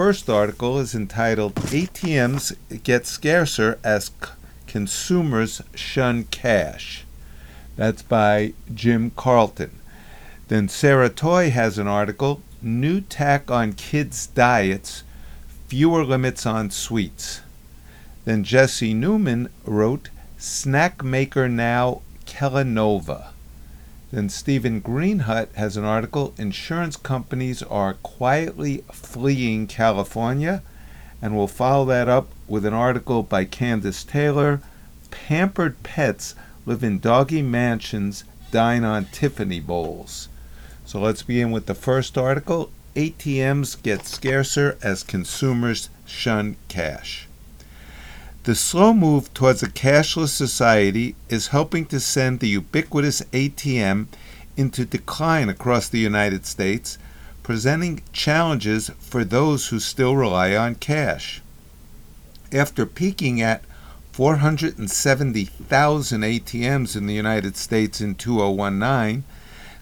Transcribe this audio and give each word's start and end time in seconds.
first 0.00 0.30
article 0.30 0.78
is 0.78 0.94
entitled 0.94 1.54
ATMs 1.56 2.56
Get 2.84 3.04
Scarcer 3.04 3.78
as 3.84 4.06
C- 4.06 4.30
Consumers 4.66 5.60
Shun 5.74 6.24
Cash. 6.30 7.04
That's 7.76 8.00
by 8.00 8.54
Jim 8.72 9.10
Carlton. 9.14 9.78
Then 10.48 10.70
Sarah 10.70 11.10
Toy 11.10 11.50
has 11.50 11.76
an 11.76 11.86
article 11.86 12.40
New 12.62 13.02
Tack 13.02 13.50
on 13.50 13.74
Kids' 13.74 14.26
Diets, 14.28 15.02
Fewer 15.68 16.02
Limits 16.02 16.46
on 16.46 16.70
Sweets. 16.70 17.42
Then 18.24 18.42
Jesse 18.42 18.94
Newman 18.94 19.50
wrote 19.66 20.08
Snack 20.38 21.04
Maker 21.04 21.46
Now 21.46 22.00
Kellanova. 22.24 23.32
Then 24.12 24.28
Steven 24.28 24.80
Greenhut 24.80 25.54
has 25.54 25.76
an 25.76 25.84
article 25.84 26.34
Insurance 26.36 26.96
Companies 26.96 27.62
Are 27.62 27.94
Quietly 27.94 28.82
Fleeing 28.92 29.68
California. 29.68 30.62
And 31.22 31.36
we'll 31.36 31.46
follow 31.46 31.84
that 31.86 32.08
up 32.08 32.28
with 32.48 32.64
an 32.64 32.74
article 32.74 33.22
by 33.22 33.44
Candace 33.44 34.02
Taylor 34.02 34.60
Pampered 35.10 35.82
Pets 35.82 36.34
Live 36.66 36.82
in 36.82 36.98
Doggy 36.98 37.42
Mansions, 37.42 38.24
Dine 38.50 38.84
on 38.84 39.06
Tiffany 39.06 39.60
Bowls. 39.60 40.28
So 40.84 41.00
let's 41.00 41.22
begin 41.22 41.52
with 41.52 41.66
the 41.66 41.74
first 41.74 42.18
article 42.18 42.70
ATMs 42.96 43.80
get 43.80 44.06
scarcer 44.06 44.76
as 44.82 45.04
consumers 45.04 45.88
shun 46.04 46.56
cash. 46.68 47.28
The 48.44 48.54
slow 48.54 48.94
move 48.94 49.34
towards 49.34 49.62
a 49.62 49.68
cashless 49.68 50.30
society 50.30 51.14
is 51.28 51.48
helping 51.48 51.84
to 51.86 52.00
send 52.00 52.40
the 52.40 52.48
ubiquitous 52.48 53.20
ATM 53.32 54.06
into 54.56 54.86
decline 54.86 55.50
across 55.50 55.90
the 55.90 55.98
United 55.98 56.46
States, 56.46 56.96
presenting 57.42 58.00
challenges 58.14 58.90
for 58.98 59.24
those 59.24 59.68
who 59.68 59.78
still 59.78 60.16
rely 60.16 60.56
on 60.56 60.76
cash. 60.76 61.42
After 62.50 62.86
peaking 62.86 63.42
at 63.42 63.62
470,000 64.12 66.22
ATMs 66.22 66.96
in 66.96 67.06
the 67.06 67.14
United 67.14 67.58
States 67.58 68.00
in 68.00 68.14
2019, 68.14 69.24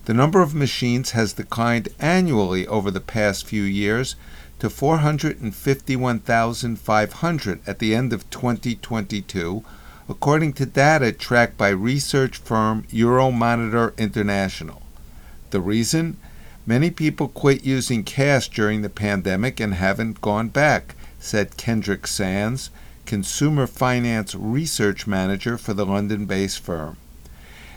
the 0.06 0.14
number 0.14 0.42
of 0.42 0.52
machines 0.52 1.12
has 1.12 1.32
declined 1.32 1.90
annually 2.00 2.66
over 2.66 2.90
the 2.90 3.00
past 3.00 3.46
few 3.46 3.62
years 3.62 4.16
to 4.58 4.70
451,500 4.70 7.60
at 7.66 7.78
the 7.78 7.94
end 7.94 8.12
of 8.12 8.28
2022, 8.30 9.64
according 10.08 10.52
to 10.54 10.66
data 10.66 11.12
tracked 11.12 11.56
by 11.56 11.68
research 11.68 12.38
firm 12.38 12.82
Euromonitor 12.84 13.96
International. 13.96 14.82
The 15.50 15.60
reason? 15.60 16.16
Many 16.66 16.90
people 16.90 17.28
quit 17.28 17.64
using 17.64 18.04
cash 18.04 18.48
during 18.48 18.82
the 18.82 18.90
pandemic 18.90 19.60
and 19.60 19.74
haven't 19.74 20.20
gone 20.20 20.48
back, 20.48 20.94
said 21.18 21.56
Kendrick 21.56 22.06
Sands, 22.06 22.70
consumer 23.06 23.66
finance 23.66 24.34
research 24.34 25.06
manager 25.06 25.56
for 25.56 25.72
the 25.72 25.86
London 25.86 26.26
based 26.26 26.58
firm. 26.58 26.98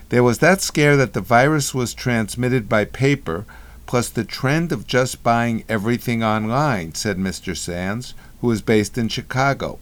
There 0.10 0.24
was 0.24 0.40
that 0.40 0.62
scare 0.62 0.98
that 0.98 1.14
the 1.14 1.22
virus 1.22 1.74
was 1.74 1.94
transmitted 1.94 2.68
by 2.68 2.84
paper 2.84 3.46
plus 3.86 4.10
the 4.10 4.24
trend 4.24 4.72
of 4.72 4.88
just 4.88 5.24
buying 5.24 5.64
everything 5.68 6.24
online, 6.24 6.94
said 6.94 7.18
Mr. 7.18 7.56
Sands, 7.56 8.14
who 8.42 8.52
is 8.52 8.62
based 8.62 8.98
in 8.98 9.08
Chicago. 9.08 9.80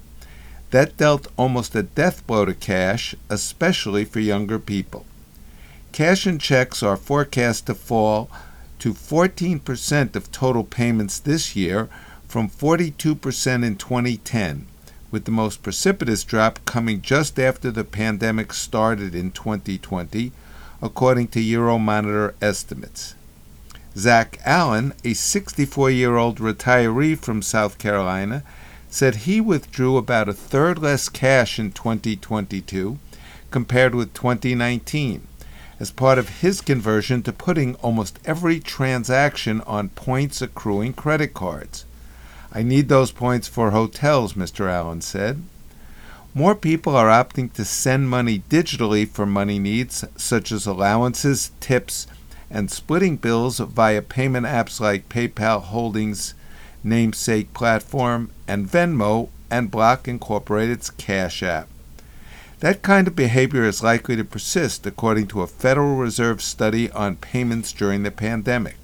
That 0.71 0.97
dealt 0.97 1.27
almost 1.37 1.75
a 1.75 1.83
death 1.83 2.25
blow 2.27 2.45
to 2.45 2.53
cash, 2.53 3.15
especially 3.29 4.05
for 4.05 4.19
younger 4.19 4.59
people. 4.59 5.05
Cash 5.91 6.25
and 6.25 6.39
checks 6.39 6.83
are 6.83 6.97
forecast 6.97 7.65
to 7.65 7.73
fall 7.73 8.29
to 8.77 8.93
14% 8.93 10.15
of 10.15 10.31
total 10.31 10.63
payments 10.63 11.19
this 11.19 11.55
year 11.55 11.89
from 12.27 12.49
42% 12.49 13.65
in 13.65 13.75
2010, 13.75 14.67
with 15.11 15.25
the 15.25 15.31
most 15.31 15.63
precipitous 15.63 16.23
drop 16.23 16.59
coming 16.65 17.01
just 17.01 17.39
after 17.39 17.71
the 17.71 17.83
pandemic 17.83 18.53
started 18.53 19.15
in 19.15 19.31
2020, 19.31 20.31
according 20.81 21.27
to 21.27 21.39
Euromonitor 21.39 22.33
estimates. 22.41 23.15
Zach 23.99 24.39
Allen, 24.45 24.93
a 25.03 25.13
64 25.13 25.91
year 25.91 26.15
old 26.15 26.39
retiree 26.39 27.17
from 27.17 27.41
South 27.41 27.77
Carolina, 27.77 28.43
said 28.89 29.27
he 29.27 29.41
withdrew 29.41 29.97
about 29.97 30.29
a 30.29 30.33
third 30.33 30.79
less 30.79 31.09
cash 31.09 31.59
in 31.59 31.73
2022 31.73 32.97
compared 33.51 33.93
with 33.93 34.13
2019 34.13 35.27
as 35.81 35.91
part 35.91 36.17
of 36.17 36.39
his 36.39 36.61
conversion 36.61 37.21
to 37.23 37.33
putting 37.33 37.75
almost 37.75 38.19
every 38.23 38.59
transaction 38.61 39.59
on 39.61 39.89
points 39.89 40.41
accruing 40.41 40.93
credit 40.93 41.33
cards. 41.33 41.85
I 42.53 42.63
need 42.63 42.87
those 42.87 43.11
points 43.11 43.49
for 43.49 43.71
hotels, 43.71 44.33
Mr. 44.33 44.69
Allen 44.69 45.01
said. 45.01 45.43
More 46.33 46.55
people 46.55 46.95
are 46.95 47.07
opting 47.07 47.51
to 47.53 47.65
send 47.65 48.09
money 48.09 48.43
digitally 48.49 49.07
for 49.07 49.25
money 49.25 49.59
needs 49.59 50.05
such 50.15 50.51
as 50.51 50.65
allowances, 50.65 51.51
tips, 51.59 52.07
and 52.49 52.71
splitting 52.71 53.17
bills 53.17 53.59
via 53.59 54.01
payment 54.01 54.45
apps 54.45 54.79
like 54.79 55.09
PayPal 55.09 55.61
Holdings, 55.61 56.33
namesake 56.83 57.53
platform, 57.53 58.31
and 58.47 58.67
Venmo, 58.67 59.29
and 59.51 59.71
Block 59.71 60.07
Incorporated's 60.07 60.89
Cash 60.89 61.43
App. 61.43 61.67
That 62.59 62.81
kind 62.81 63.07
of 63.07 63.15
behavior 63.15 63.63
is 63.63 63.83
likely 63.83 64.15
to 64.17 64.23
persist, 64.23 64.85
according 64.85 65.27
to 65.27 65.41
a 65.41 65.47
Federal 65.47 65.95
Reserve 65.95 66.41
study 66.41 66.91
on 66.91 67.15
payments 67.15 67.71
during 67.71 68.03
the 68.03 68.11
pandemic. 68.11 68.75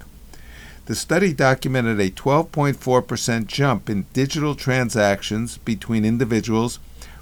The 0.86 0.94
study 0.94 1.32
documented 1.32 2.00
a 2.00 2.10
12.4% 2.10 3.46
jump 3.46 3.90
in 3.90 4.06
digital 4.12 4.54
transactions 4.54 5.58
between 5.58 6.04
individuals 6.04 6.78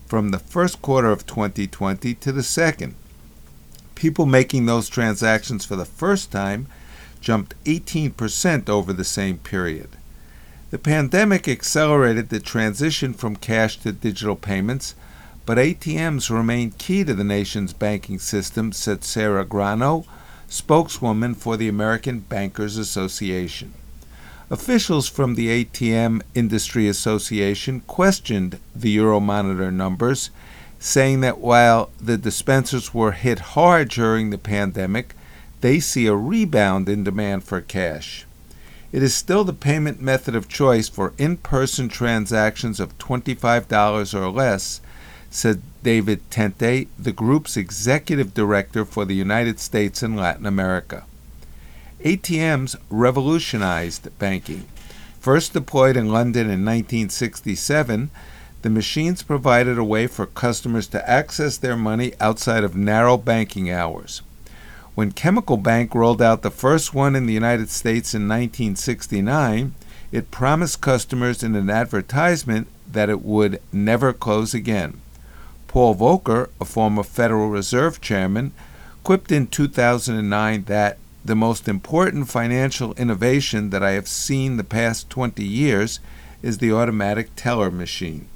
from 0.06 0.30
the 0.30 0.38
first 0.38 0.82
quarter 0.82 1.10
of 1.10 1.26
2020 1.26 2.14
to 2.14 2.30
the 2.30 2.42
second 2.42 2.94
people 3.94 4.26
making 4.26 4.66
those 4.66 4.88
transactions 4.88 5.64
for 5.64 5.76
the 5.76 5.84
first 5.84 6.30
time 6.30 6.66
jumped 7.20 7.54
18% 7.64 8.68
over 8.68 8.92
the 8.92 9.04
same 9.04 9.38
period. 9.38 9.88
The 10.70 10.78
pandemic 10.78 11.48
accelerated 11.48 12.28
the 12.28 12.40
transition 12.40 13.14
from 13.14 13.36
cash 13.36 13.78
to 13.78 13.92
digital 13.92 14.36
payments, 14.36 14.94
but 15.46 15.58
ATMs 15.58 16.30
remain 16.30 16.72
key 16.72 17.04
to 17.04 17.14
the 17.14 17.24
nation's 17.24 17.72
banking 17.72 18.18
system, 18.18 18.72
said 18.72 19.04
Sarah 19.04 19.44
Grano, 19.44 20.04
spokeswoman 20.48 21.34
for 21.34 21.56
the 21.56 21.68
American 21.68 22.20
Bankers 22.20 22.76
Association. 22.76 23.72
Officials 24.50 25.08
from 25.08 25.34
the 25.34 25.64
ATM 25.64 26.22
Industry 26.34 26.86
Association 26.86 27.80
questioned 27.80 28.58
the 28.74 28.96
Euromonitor 28.96 29.72
numbers 29.72 30.30
saying 30.84 31.22
that 31.22 31.38
while 31.38 31.88
the 31.98 32.18
dispensers 32.18 32.92
were 32.92 33.12
hit 33.12 33.38
hard 33.56 33.88
during 33.88 34.28
the 34.28 34.36
pandemic, 34.36 35.14
they 35.62 35.80
see 35.80 36.06
a 36.06 36.14
rebound 36.14 36.90
in 36.90 37.02
demand 37.02 37.42
for 37.42 37.62
cash. 37.62 38.26
It 38.92 39.02
is 39.02 39.14
still 39.14 39.44
the 39.44 39.54
payment 39.54 40.02
method 40.02 40.36
of 40.36 40.46
choice 40.46 40.90
for 40.90 41.14
in 41.16 41.38
person 41.38 41.88
transactions 41.88 42.80
of 42.80 42.98
$25 42.98 44.12
or 44.12 44.28
less, 44.28 44.82
said 45.30 45.62
David 45.82 46.20
Tente, 46.28 46.86
the 46.98 47.12
group's 47.12 47.56
executive 47.56 48.34
director 48.34 48.84
for 48.84 49.06
the 49.06 49.14
United 49.14 49.58
States 49.60 50.02
and 50.02 50.18
Latin 50.18 50.44
America. 50.44 51.06
ATMs 52.00 52.76
revolutionized 52.90 54.10
banking. 54.18 54.66
First 55.18 55.54
deployed 55.54 55.96
in 55.96 56.12
London 56.12 56.42
in 56.42 56.62
1967, 56.62 58.10
the 58.64 58.70
machines 58.70 59.22
provided 59.22 59.76
a 59.76 59.84
way 59.84 60.06
for 60.06 60.24
customers 60.24 60.86
to 60.86 61.10
access 61.10 61.58
their 61.58 61.76
money 61.76 62.14
outside 62.18 62.64
of 62.64 62.74
narrow 62.74 63.18
banking 63.18 63.70
hours. 63.70 64.22
When 64.94 65.12
Chemical 65.12 65.58
Bank 65.58 65.94
rolled 65.94 66.22
out 66.22 66.40
the 66.40 66.50
first 66.50 66.94
one 66.94 67.14
in 67.14 67.26
the 67.26 67.34
United 67.34 67.68
States 67.68 68.14
in 68.14 68.22
1969, 68.22 69.74
it 70.12 70.30
promised 70.30 70.80
customers 70.80 71.42
in 71.42 71.54
an 71.54 71.68
advertisement 71.68 72.66
that 72.90 73.10
it 73.10 73.20
would 73.20 73.60
never 73.70 74.14
close 74.14 74.54
again. 74.54 74.98
Paul 75.68 75.94
Volcker, 75.94 76.48
a 76.58 76.64
former 76.64 77.02
Federal 77.02 77.50
Reserve 77.50 78.00
chairman, 78.00 78.52
quipped 79.02 79.30
in 79.30 79.46
2009 79.46 80.64
that 80.64 80.96
the 81.22 81.36
most 81.36 81.68
important 81.68 82.30
financial 82.30 82.94
innovation 82.94 83.68
that 83.68 83.82
I 83.82 83.90
have 83.90 84.08
seen 84.08 84.56
the 84.56 84.64
past 84.64 85.10
20 85.10 85.44
years 85.44 86.00
is 86.40 86.56
the 86.56 86.72
automatic 86.72 87.28
teller 87.36 87.70
machine. 87.70 88.26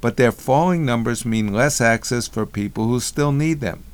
But 0.00 0.16
their 0.16 0.32
falling 0.32 0.84
numbers 0.84 1.26
mean 1.26 1.52
less 1.52 1.80
access 1.80 2.26
for 2.26 2.46
people 2.46 2.86
who 2.86 3.00
still 3.00 3.32
need 3.32 3.60
them. 3.60 3.84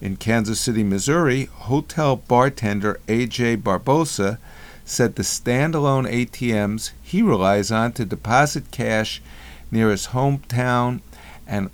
In 0.00 0.16
Kansas 0.16 0.60
City, 0.60 0.82
Missouri, 0.82 1.44
hotel 1.44 2.16
bartender 2.16 2.98
A.J. 3.06 3.58
Barbosa 3.58 4.38
said 4.84 5.14
the 5.14 5.22
standalone 5.22 6.10
ATMs 6.10 6.90
he 7.02 7.22
relies 7.22 7.70
on 7.70 7.92
to 7.92 8.04
deposit 8.04 8.70
cash 8.72 9.22
near 9.70 9.90
his 9.90 10.08
hometown 10.08 11.00
and 11.46 11.70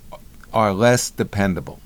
are 0.53 0.75
less 0.75 1.09
dependable. 1.11 1.81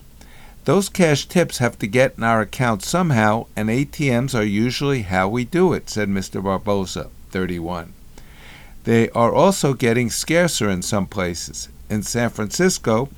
Those 0.65 0.89
cash 0.89 1.27
tips 1.27 1.59
have 1.59 1.79
to 1.79 1.87
get 1.87 2.15
in 2.17 2.23
our 2.23 2.41
account 2.41 2.85
somehow, 2.85 3.47
and 3.57 3.69
ATMs 3.69 4.39
are 4.39 4.45
usually 4.45 5.03
how 5.03 5.29
we 5.29 5.45
do 5.45 5.73
it, 5.73 5.91
said 5.91 6.09
Mr. 6.09 6.41
Barbosa, 6.41 7.11
31. 7.31 7.93
They 8.85 9.11
are 9.11 9.33
also 9.33 9.75
getting 9.75 10.11
scarcer 10.11 10.69
in 10.69 10.83
some 10.83 11.07
places. 11.07 11.69
In 11.93 12.03
San 12.03 12.31
Francisco, 12.31 13.11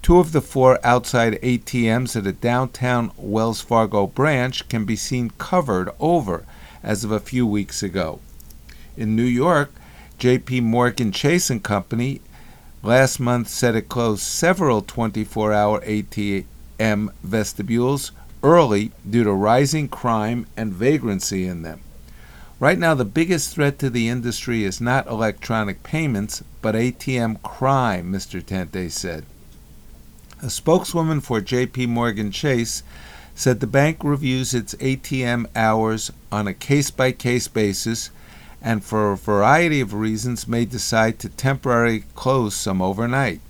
two 0.00 0.18
of 0.18 0.32
the 0.32 0.40
four 0.40 0.78
outside 0.82 1.38
ATMs 1.42 2.16
at 2.16 2.26
a 2.26 2.32
downtown 2.32 3.10
Wells 3.18 3.60
Fargo 3.60 4.06
branch 4.06 4.66
can 4.70 4.86
be 4.86 4.96
seen 4.96 5.32
covered 5.36 5.90
over 6.00 6.46
as 6.82 7.04
of 7.04 7.10
a 7.10 7.20
few 7.20 7.46
weeks 7.46 7.82
ago. 7.82 8.20
In 8.96 9.14
New 9.14 9.24
York, 9.24 9.74
JP 10.18 10.62
Morgan 10.62 11.12
Chase 11.12 11.50
and 11.50 11.62
Company 11.62 12.22
last 12.82 13.20
month 13.20 13.48
said 13.48 13.76
it 13.76 13.90
closed 13.90 14.22
several 14.22 14.80
24-hour 14.80 15.82
ATM 15.82 17.10
vestibules 17.22 18.12
early 18.42 18.90
due 19.06 19.24
to 19.24 19.32
rising 19.32 19.86
crime 19.86 20.46
and 20.56 20.72
vagrancy 20.72 21.46
in 21.46 21.60
them. 21.60 21.82
Right 22.60 22.78
now, 22.78 22.94
the 22.94 23.04
biggest 23.04 23.52
threat 23.52 23.78
to 23.80 23.90
the 23.90 24.08
industry 24.08 24.62
is 24.64 24.80
not 24.80 25.08
electronic 25.08 25.82
payments, 25.82 26.44
but 26.62 26.76
ATM 26.76 27.42
crime, 27.42 28.12
Mr. 28.12 28.40
Tente 28.40 28.90
said. 28.92 29.24
A 30.40 30.48
spokeswoman 30.48 31.20
for 31.20 31.40
JP 31.40 31.88
Morgan 31.88 32.30
Chase 32.30 32.84
said 33.34 33.58
the 33.58 33.66
bank 33.66 34.04
reviews 34.04 34.54
its 34.54 34.74
ATM 34.76 35.46
hours 35.56 36.12
on 36.30 36.46
a 36.46 36.54
case 36.54 36.90
by 36.92 37.10
case 37.10 37.48
basis 37.48 38.10
and 38.62 38.84
for 38.84 39.12
a 39.12 39.16
variety 39.16 39.80
of 39.80 39.92
reasons 39.92 40.46
may 40.46 40.64
decide 40.64 41.18
to 41.18 41.28
temporarily 41.28 42.04
close 42.14 42.54
some 42.54 42.80
overnight. 42.80 43.40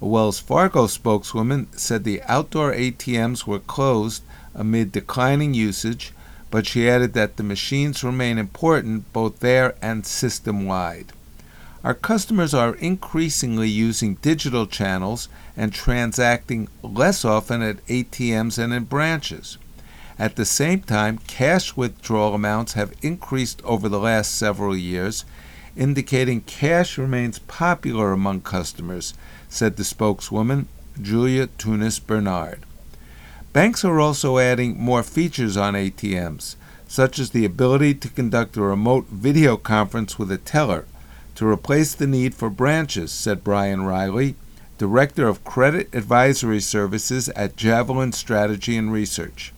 A 0.00 0.06
Wells 0.06 0.38
Fargo 0.38 0.86
spokeswoman 0.86 1.66
said 1.72 2.04
the 2.04 2.22
outdoor 2.22 2.72
ATMs 2.72 3.46
were 3.46 3.58
closed 3.58 4.22
amid 4.54 4.92
declining 4.92 5.54
usage, 5.54 6.12
but 6.50 6.66
she 6.66 6.88
added 6.88 7.12
that 7.12 7.36
the 7.36 7.42
machines 7.42 8.04
remain 8.04 8.38
important 8.38 9.12
both 9.12 9.40
there 9.40 9.74
and 9.82 10.06
system 10.06 10.66
wide. 10.66 11.12
Our 11.84 11.94
customers 11.94 12.54
are 12.54 12.74
increasingly 12.76 13.68
using 13.68 14.16
digital 14.16 14.66
channels 14.66 15.28
and 15.56 15.72
transacting 15.72 16.68
less 16.82 17.24
often 17.24 17.62
at 17.62 17.86
ATMs 17.86 18.58
and 18.58 18.72
in 18.72 18.84
branches. 18.84 19.58
At 20.18 20.34
the 20.34 20.44
same 20.44 20.80
time, 20.80 21.18
cash 21.28 21.76
withdrawal 21.76 22.34
amounts 22.34 22.72
have 22.72 22.92
increased 23.02 23.62
over 23.62 23.88
the 23.88 24.00
last 24.00 24.34
several 24.34 24.76
years, 24.76 25.24
indicating 25.76 26.40
cash 26.40 26.98
remains 26.98 27.38
popular 27.38 28.10
among 28.10 28.40
customers, 28.40 29.14
said 29.48 29.76
the 29.76 29.84
spokeswoman, 29.84 30.66
Julia 31.00 31.46
Tunis 31.46 32.00
Bernard. 32.00 32.58
Banks 33.58 33.84
are 33.84 33.98
also 33.98 34.38
adding 34.38 34.78
more 34.78 35.02
features 35.02 35.56
on 35.56 35.74
ATMs, 35.74 36.54
such 36.86 37.18
as 37.18 37.30
the 37.30 37.44
ability 37.44 37.92
to 37.92 38.08
conduct 38.08 38.56
a 38.56 38.62
remote 38.62 39.06
video 39.06 39.56
conference 39.56 40.16
with 40.16 40.30
a 40.30 40.38
teller 40.38 40.86
to 41.34 41.44
replace 41.44 41.92
the 41.92 42.06
need 42.06 42.36
for 42.36 42.50
branches, 42.50 43.10
said 43.10 43.42
Brian 43.42 43.82
Riley, 43.82 44.36
Director 44.78 45.26
of 45.26 45.42
Credit 45.42 45.92
Advisory 45.92 46.60
Services 46.60 47.30
at 47.30 47.56
Javelin 47.56 48.12
Strategy 48.12 48.76
and 48.76 48.92
Research. 48.92 49.52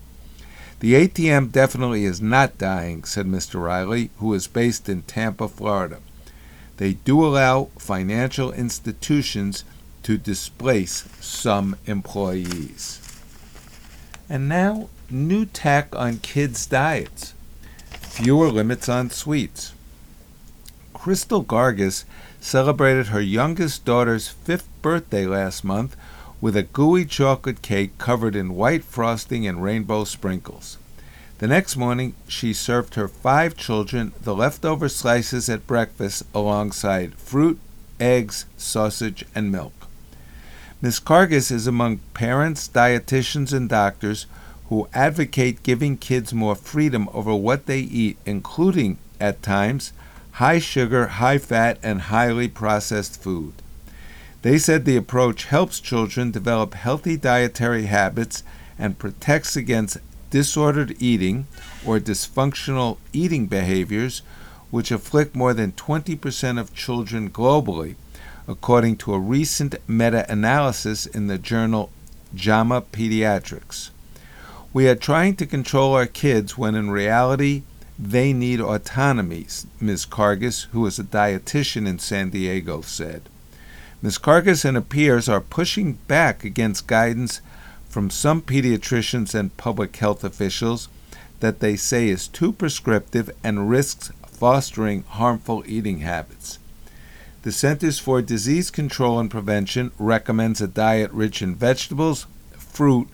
The 0.78 0.94
ATM 0.94 1.52
definitely 1.52 2.06
is 2.06 2.22
not 2.22 2.56
dying, 2.56 3.04
said 3.04 3.26
Mr. 3.26 3.62
Riley, 3.62 4.08
who 4.16 4.32
is 4.32 4.46
based 4.46 4.88
in 4.88 5.02
Tampa, 5.02 5.46
Florida. 5.46 5.98
They 6.78 6.94
do 6.94 7.22
allow 7.22 7.64
financial 7.76 8.50
institutions 8.50 9.62
to 10.04 10.16
displace 10.16 11.06
some 11.20 11.76
employees. 11.84 13.09
And 14.30 14.48
now, 14.48 14.88
new 15.10 15.44
tack 15.44 15.94
on 15.96 16.18
kids' 16.18 16.64
diets 16.64 17.34
fewer 18.10 18.50
limits 18.50 18.88
on 18.88 19.10
sweets. 19.10 19.72
Crystal 20.94 21.42
Karges 21.42 22.04
celebrated 22.40 23.06
her 23.06 23.20
youngest 23.20 23.84
daughter's 23.84 24.28
fifth 24.28 24.68
birthday 24.82 25.26
last 25.26 25.64
month 25.64 25.96
with 26.40 26.56
a 26.56 26.62
gooey 26.62 27.04
chocolate 27.04 27.62
cake 27.62 27.98
covered 27.98 28.36
in 28.36 28.54
white 28.54 28.84
frosting 28.84 29.46
and 29.46 29.62
rainbow 29.62 30.04
sprinkles. 30.04 30.76
The 31.38 31.48
next 31.48 31.76
morning, 31.76 32.14
she 32.28 32.52
served 32.52 32.94
her 32.94 33.08
five 33.08 33.56
children 33.56 34.12
the 34.22 34.34
leftover 34.34 34.88
slices 34.88 35.48
at 35.48 35.66
breakfast 35.66 36.22
alongside 36.34 37.14
fruit, 37.14 37.58
eggs, 37.98 38.44
sausage, 38.56 39.24
and 39.34 39.50
milk. 39.50 39.79
Ms. 40.82 40.98
Karges 40.98 41.52
is 41.52 41.66
among 41.66 41.98
parents, 42.14 42.66
dietitians, 42.66 43.52
and 43.52 43.68
doctors 43.68 44.24
who 44.70 44.88
advocate 44.94 45.62
giving 45.62 45.98
kids 45.98 46.32
more 46.32 46.54
freedom 46.54 47.06
over 47.12 47.34
what 47.34 47.66
they 47.66 47.80
eat, 47.80 48.16
including, 48.24 48.96
at 49.20 49.42
times, 49.42 49.92
high 50.32 50.58
sugar, 50.58 51.06
high 51.06 51.36
fat, 51.36 51.78
and 51.82 52.02
highly 52.02 52.48
processed 52.48 53.22
food. 53.22 53.52
They 54.40 54.56
said 54.56 54.86
the 54.86 54.96
approach 54.96 55.44
helps 55.44 55.80
children 55.80 56.30
develop 56.30 56.72
healthy 56.72 57.18
dietary 57.18 57.84
habits 57.84 58.42
and 58.78 58.98
protects 58.98 59.56
against 59.56 59.98
disordered 60.30 60.96
eating 60.98 61.46
or 61.84 62.00
dysfunctional 62.00 62.96
eating 63.12 63.46
behaviors, 63.48 64.22
which 64.70 64.90
afflict 64.90 65.36
more 65.36 65.52
than 65.52 65.72
20% 65.72 66.58
of 66.58 66.74
children 66.74 67.28
globally, 67.28 67.96
according 68.50 68.96
to 68.96 69.14
a 69.14 69.18
recent 69.18 69.76
meta 69.86 70.26
analysis 70.28 71.06
in 71.06 71.28
the 71.28 71.38
journal 71.38 71.88
JAMA 72.34 72.82
Pediatrics. 72.92 73.90
We 74.72 74.88
are 74.88 74.96
trying 74.96 75.36
to 75.36 75.46
control 75.46 75.94
our 75.94 76.06
kids 76.06 76.58
when 76.58 76.74
in 76.74 76.90
reality 76.90 77.62
they 77.96 78.32
need 78.32 78.60
autonomy, 78.60 79.46
Ms. 79.80 80.04
Karges, 80.04 80.66
who 80.72 80.84
is 80.86 80.98
a 80.98 81.04
dietitian 81.04 81.86
in 81.86 82.00
San 82.00 82.30
Diego, 82.30 82.80
said. 82.80 83.22
Ms. 84.02 84.18
Karges 84.18 84.64
and 84.64 84.76
her 84.76 84.82
peers 84.82 85.28
are 85.28 85.40
pushing 85.40 85.92
back 86.08 86.42
against 86.42 86.88
guidance 86.88 87.40
from 87.88 88.10
some 88.10 88.42
pediatricians 88.42 89.32
and 89.32 89.56
public 89.58 89.94
health 89.96 90.24
officials 90.24 90.88
that 91.38 91.60
they 91.60 91.76
say 91.76 92.08
is 92.08 92.26
too 92.26 92.52
prescriptive 92.52 93.30
and 93.44 93.70
risks 93.70 94.10
fostering 94.26 95.04
harmful 95.04 95.62
eating 95.66 96.00
habits. 96.00 96.59
The 97.42 97.52
Centers 97.52 97.98
for 97.98 98.20
Disease 98.20 98.70
Control 98.70 99.18
and 99.18 99.30
Prevention 99.30 99.92
recommends 99.98 100.60
a 100.60 100.68
diet 100.68 101.10
rich 101.10 101.40
in 101.40 101.54
vegetables, 101.54 102.26
fruit, 102.58 103.08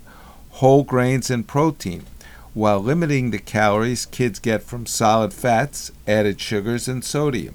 whole 0.50 0.82
grains, 0.82 1.30
and 1.30 1.46
protein 1.46 2.04
while 2.52 2.80
limiting 2.80 3.30
the 3.30 3.38
calories 3.38 4.04
kids 4.04 4.40
get 4.40 4.64
from 4.64 4.84
solid 4.84 5.32
fats, 5.32 5.92
added 6.08 6.40
sugars, 6.40 6.88
and 6.88 7.04
sodium. 7.04 7.54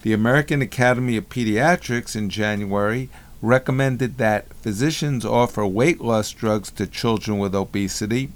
The 0.00 0.14
American 0.14 0.62
Academy 0.62 1.18
of 1.18 1.28
Pediatrics 1.28 2.16
in 2.16 2.30
January 2.30 3.10
recommended 3.42 4.16
that 4.16 4.54
physicians 4.54 5.26
offer 5.26 5.66
weight 5.66 6.00
loss 6.00 6.30
drugs 6.30 6.70
to 6.70 6.86
children 6.86 7.38
with 7.38 7.54
obesity, 7.54 8.30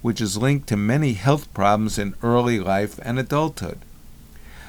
which 0.00 0.22
is 0.22 0.38
linked 0.38 0.66
to 0.68 0.78
many 0.78 1.12
health 1.12 1.52
problems 1.52 1.98
in 1.98 2.14
early 2.22 2.58
life 2.58 2.98
and 3.02 3.18
adulthood. 3.18 3.80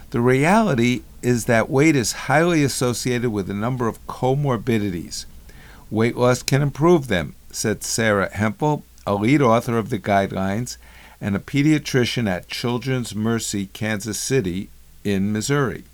The 0.10 0.20
reality 0.20 1.04
is 1.22 1.46
that 1.46 1.70
weight 1.70 1.96
is 1.96 2.28
highly 2.28 2.64
associated 2.64 3.30
with 3.32 3.50
a 3.50 3.54
number 3.54 3.88
of 3.88 4.06
comorbidities. 4.08 5.26
Weight 5.90 6.16
loss 6.16 6.44
can 6.44 6.62
improve 6.62 7.08
them, 7.08 7.36
said 7.52 7.84
Sarah 7.84 8.30
Hampl, 8.30 8.84
a 9.06 9.16
lead 9.16 9.42
author 9.42 9.78
of 9.78 9.90
the 9.90 10.00
guidelines, 10.00 10.78
and 11.20 11.36
a 11.36 11.40
pediatrician 11.40 12.30
at 12.30 12.48
Children's 12.48 13.16
Mercy 13.16 13.68
Kansas 13.68 14.20
City 14.20 14.70
in 15.04 15.32
Missouri. 15.32 15.86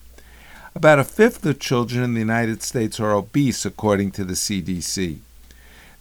About 0.75 0.99
a 0.99 1.03
fifth 1.03 1.45
of 1.45 1.59
children 1.59 2.03
in 2.03 2.13
the 2.15 2.19
United 2.19 2.63
States 2.63 2.99
are 2.99 3.13
obese, 3.13 3.65
according 3.65 4.11
to 4.11 4.23
the 4.23 4.33
CDC. 4.33 5.19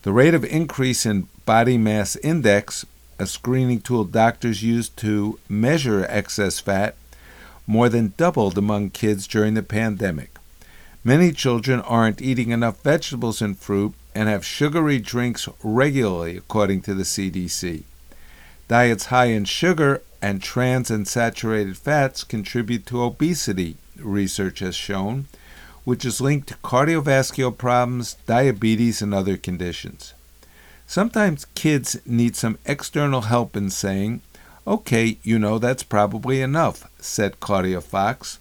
The 0.03 0.13
rate 0.13 0.35
of 0.35 0.45
increase 0.45 1.05
in 1.05 1.29
body 1.45 1.77
mass 1.77 2.17
index, 2.17 2.87
a 3.19 3.27
screening 3.27 3.81
tool 3.81 4.05
doctors 4.05 4.63
use 4.63 4.89
to 4.89 5.39
measure 5.49 6.07
excess 6.09 6.59
fat, 6.59 6.97
more 7.67 7.89
than 7.89 8.15
doubled 8.17 8.59
among 8.59 8.91
kids 8.91 9.27
during 9.27 9.55
the 9.55 9.63
pandemic. 9.63 10.39
Many 11.05 11.33
children 11.33 11.81
aren't 11.81 12.23
eating 12.23 12.51
enough 12.51 12.83
vegetables 12.83 13.43
and 13.43 13.59
fruit, 13.59 13.95
and 14.15 14.29
have 14.29 14.45
sugary 14.45 14.99
drinks 14.99 15.49
regularly, 15.63 16.37
according 16.37 16.83
to 16.83 16.95
the 16.95 17.03
CDC. 17.03 17.85
Diets 18.69 19.07
high 19.07 19.27
in 19.27 19.45
sugar 19.45 20.03
and 20.21 20.43
trans 20.43 20.91
and 20.91 21.09
saturated 21.09 21.77
fats 21.77 22.23
contribute 22.23 22.87
to 22.87 23.03
obesity, 23.03 23.77
research 23.97 24.61
has 24.61 24.77
shown, 24.77 25.27
which 25.85 26.05
is 26.05 26.21
linked 26.21 26.49
to 26.49 26.55
cardiovascular 26.57 27.57
problems, 27.57 28.15
diabetes, 28.27 29.03
and 29.03 29.13
other 29.13 29.37
conditions. 29.37 30.15
Sometimes 30.87 31.47
kids 31.55 31.99
need 32.07 32.37
some 32.37 32.59
external 32.67 33.23
help 33.23 33.57
in 33.57 33.71
saying, 33.71 34.21
Okay, 34.65 35.19
you 35.25 35.41
know, 35.41 35.59
that's 35.59 35.83
probably 35.83 36.41
enough, 36.41 36.89
said 37.01 37.41
Claudia 37.41 37.81
Fox, 37.81 38.39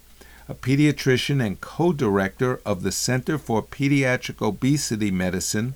a 0.48 0.54
pediatrician 0.54 1.44
and 1.44 1.60
co 1.60 1.92
director 1.92 2.60
of 2.64 2.82
the 2.82 2.92
Center 2.92 3.38
for 3.38 3.60
Pediatric 3.60 4.40
Obesity 4.40 5.10
Medicine 5.10 5.74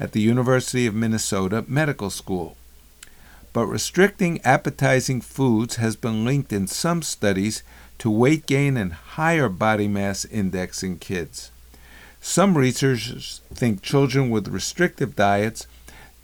at 0.00 0.10
the 0.10 0.20
University 0.20 0.86
of 0.86 0.96
Minnesota 0.96 1.64
Medical 1.68 2.10
School. 2.10 2.56
But 3.52 3.66
restricting 3.66 4.40
appetizing 4.42 5.20
foods 5.20 5.76
has 5.76 5.94
been 5.94 6.24
linked 6.24 6.52
in 6.52 6.66
some 6.66 7.00
studies 7.00 7.62
to 7.98 8.10
weight 8.10 8.46
gain 8.46 8.76
and 8.76 8.92
higher 8.92 9.48
body 9.48 9.86
mass 9.86 10.24
index 10.24 10.82
in 10.82 10.98
kids. 10.98 11.52
Some 12.20 12.58
researchers 12.58 13.42
think 13.54 13.80
children 13.80 14.28
with 14.30 14.48
restrictive 14.48 15.14
diets 15.14 15.68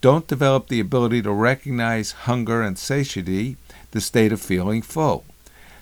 don't 0.01 0.27
develop 0.27 0.69
the 0.69 0.81
ability 0.81 1.23
to 1.23 1.33
recognize 1.33 2.13
hunger 2.13 2.63
and 2.63 2.79
satiety, 2.79 3.57
the 3.91 4.01
state 4.01 4.33
of 4.33 4.41
feeling 4.41 4.83
full. 4.83 5.25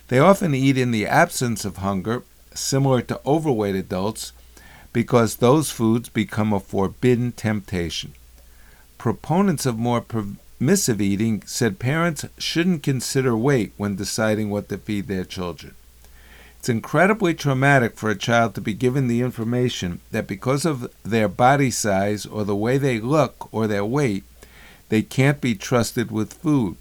They 0.09 0.19
often 0.19 0.53
eat 0.53 0.77
in 0.77 0.91
the 0.91 1.05
absence 1.05 1.63
of 1.65 1.77
hunger, 1.77 2.23
similar 2.53 3.01
to 3.03 3.21
overweight 3.25 3.75
adults, 3.75 4.33
because 4.91 5.35
those 5.35 5.71
foods 5.71 6.09
become 6.09 6.51
a 6.51 6.59
forbidden 6.59 7.31
temptation. 7.31 8.13
Proponents 8.97 9.65
of 9.65 9.77
more 9.77 10.01
permissive 10.01 10.99
eating 10.99 11.43
said 11.45 11.79
parents 11.79 12.25
shouldn't 12.37 12.83
consider 12.83 13.37
weight 13.37 13.71
when 13.77 13.95
deciding 13.95 14.49
what 14.49 14.67
to 14.69 14.77
feed 14.77 15.07
their 15.07 15.23
children. 15.23 15.75
It's 16.59 16.67
incredibly 16.67 17.33
traumatic 17.33 17.95
for 17.95 18.09
a 18.09 18.17
child 18.17 18.53
to 18.55 18.61
be 18.61 18.73
given 18.73 19.07
the 19.07 19.21
information 19.21 20.01
that 20.11 20.27
because 20.27 20.65
of 20.65 20.93
their 21.03 21.29
body 21.29 21.71
size 21.71 22.25
or 22.25 22.43
the 22.43 22.55
way 22.55 22.77
they 22.77 22.99
look 22.99 23.47
or 23.53 23.65
their 23.65 23.85
weight, 23.85 24.25
they 24.89 25.01
can't 25.01 25.39
be 25.39 25.55
trusted 25.55 26.11
with 26.11 26.33
food, 26.33 26.75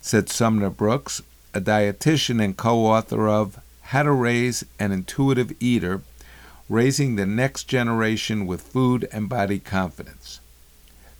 said 0.00 0.28
Sumner 0.28 0.70
Brooks, 0.70 1.22
a 1.52 1.60
dietitian 1.60 2.40
and 2.40 2.56
co 2.56 2.86
author 2.86 3.28
of 3.28 3.58
How 3.80 4.04
to 4.04 4.12
Raise 4.12 4.64
an 4.78 4.92
Intuitive 4.92 5.52
Eater 5.58 6.02
Raising 6.68 7.16
the 7.16 7.26
Next 7.26 7.64
Generation 7.64 8.46
with 8.46 8.62
Food 8.62 9.08
and 9.10 9.28
Body 9.28 9.58
Confidence. 9.58 10.38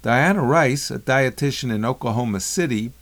Diana 0.02 0.42
Rice, 0.42 0.92
a 0.92 1.00
dietitian 1.00 1.74
in 1.74 1.84
Oklahoma 1.84 2.38
City, 2.38 2.92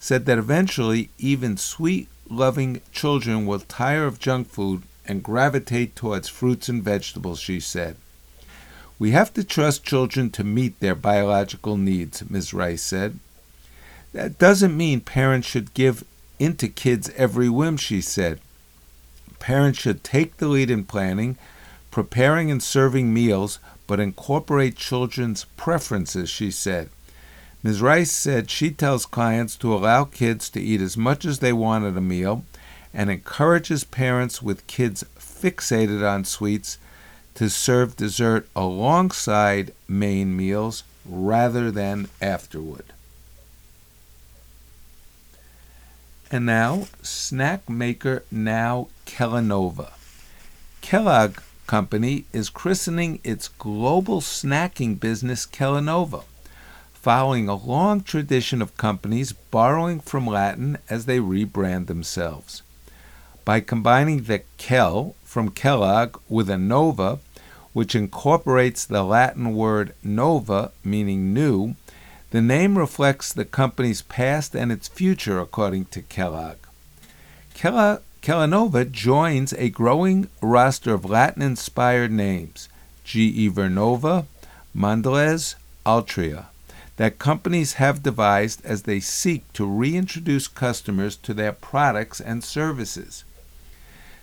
said 0.00 0.26
that 0.26 0.38
eventually 0.38 1.10
even 1.16 1.56
sweet 1.56 2.08
loving 2.30 2.82
children 2.92 3.46
will 3.46 3.60
tire 3.60 4.06
of 4.06 4.18
junk 4.18 4.48
food 4.48 4.82
and 5.06 5.22
gravitate 5.22 5.96
towards 5.96 6.28
fruits 6.28 6.68
and 6.68 6.82
vegetables, 6.82 7.40
she 7.40 7.60
said. 7.60 7.96
We 8.98 9.12
have 9.12 9.32
to 9.34 9.44
trust 9.44 9.84
children 9.84 10.30
to 10.30 10.44
meet 10.44 10.80
their 10.80 10.94
biological 10.94 11.76
needs, 11.76 12.28
Ms. 12.28 12.52
Rice 12.52 12.82
said. 12.82 13.18
That 14.12 14.38
doesn't 14.38 14.76
mean 14.76 15.00
parents 15.00 15.46
should 15.46 15.74
give 15.74 16.04
into 16.38 16.68
kids' 16.68 17.10
every 17.16 17.48
whim, 17.48 17.76
she 17.76 18.00
said. 18.00 18.40
Parents 19.38 19.78
should 19.78 20.02
take 20.02 20.36
the 20.36 20.48
lead 20.48 20.70
in 20.70 20.84
planning, 20.84 21.36
preparing 21.90 22.50
and 22.50 22.62
serving 22.62 23.14
meals, 23.14 23.58
but 23.86 24.00
incorporate 24.00 24.76
children's 24.76 25.44
preferences, 25.56 26.28
she 26.28 26.50
said. 26.50 26.90
Ms. 27.62 27.82
Rice 27.82 28.12
said 28.12 28.50
she 28.50 28.70
tells 28.70 29.04
clients 29.04 29.56
to 29.56 29.74
allow 29.74 30.04
kids 30.04 30.48
to 30.50 30.60
eat 30.60 30.80
as 30.80 30.96
much 30.96 31.24
as 31.24 31.40
they 31.40 31.52
want 31.52 31.84
at 31.84 31.96
a 31.96 32.00
meal 32.00 32.44
and 32.94 33.10
encourages 33.10 33.82
parents 33.82 34.40
with 34.40 34.66
kids 34.68 35.04
fixated 35.18 36.08
on 36.08 36.24
sweets 36.24 36.78
to 37.34 37.50
serve 37.50 37.96
dessert 37.96 38.48
alongside 38.54 39.72
main 39.88 40.36
meals 40.36 40.84
rather 41.04 41.70
than 41.70 42.08
afterward. 42.22 42.84
And 46.30 46.46
now, 46.46 46.86
snack 47.02 47.68
maker 47.68 48.22
now 48.30 48.88
Kellanova. 49.06 49.92
Kellogg 50.80 51.38
Company 51.66 52.24
is 52.32 52.50
christening 52.50 53.20
its 53.24 53.48
global 53.48 54.20
snacking 54.20 54.98
business 54.98 55.44
Kellanova 55.44 56.24
following 57.00 57.48
a 57.48 57.54
long 57.54 58.02
tradition 58.02 58.60
of 58.60 58.76
companies 58.76 59.30
borrowing 59.32 60.00
from 60.00 60.26
Latin 60.26 60.76
as 60.90 61.06
they 61.06 61.18
rebrand 61.18 61.86
themselves. 61.86 62.62
By 63.44 63.60
combining 63.60 64.24
the 64.24 64.42
Kel 64.58 65.14
from 65.22 65.50
Kellogg 65.50 66.18
with 66.28 66.50
a 66.50 66.58
Nova, 66.58 67.20
which 67.72 67.94
incorporates 67.94 68.84
the 68.84 69.04
Latin 69.04 69.54
word 69.54 69.94
nova, 70.02 70.72
meaning 70.82 71.32
new, 71.32 71.76
the 72.30 72.42
name 72.42 72.76
reflects 72.76 73.32
the 73.32 73.44
company's 73.44 74.02
past 74.02 74.56
and 74.56 74.72
its 74.72 74.88
future, 74.88 75.38
according 75.38 75.84
to 75.86 76.02
Kellogg. 76.02 76.56
Kellogg 77.54 78.00
Kellanova 78.22 78.90
joins 78.90 79.52
a 79.52 79.70
growing 79.70 80.28
roster 80.42 80.92
of 80.92 81.04
Latin 81.04 81.42
inspired 81.42 82.10
names 82.10 82.68
GE 83.04 83.54
Vernova, 83.54 84.26
Mondelez, 84.76 85.54
Altria 85.86 86.46
that 86.98 87.20
companies 87.20 87.74
have 87.74 88.02
devised 88.02 88.60
as 88.64 88.82
they 88.82 88.98
seek 88.98 89.50
to 89.52 89.64
reintroduce 89.64 90.48
customers 90.48 91.16
to 91.16 91.32
their 91.32 91.52
products 91.52 92.20
and 92.20 92.42
services. 92.42 93.22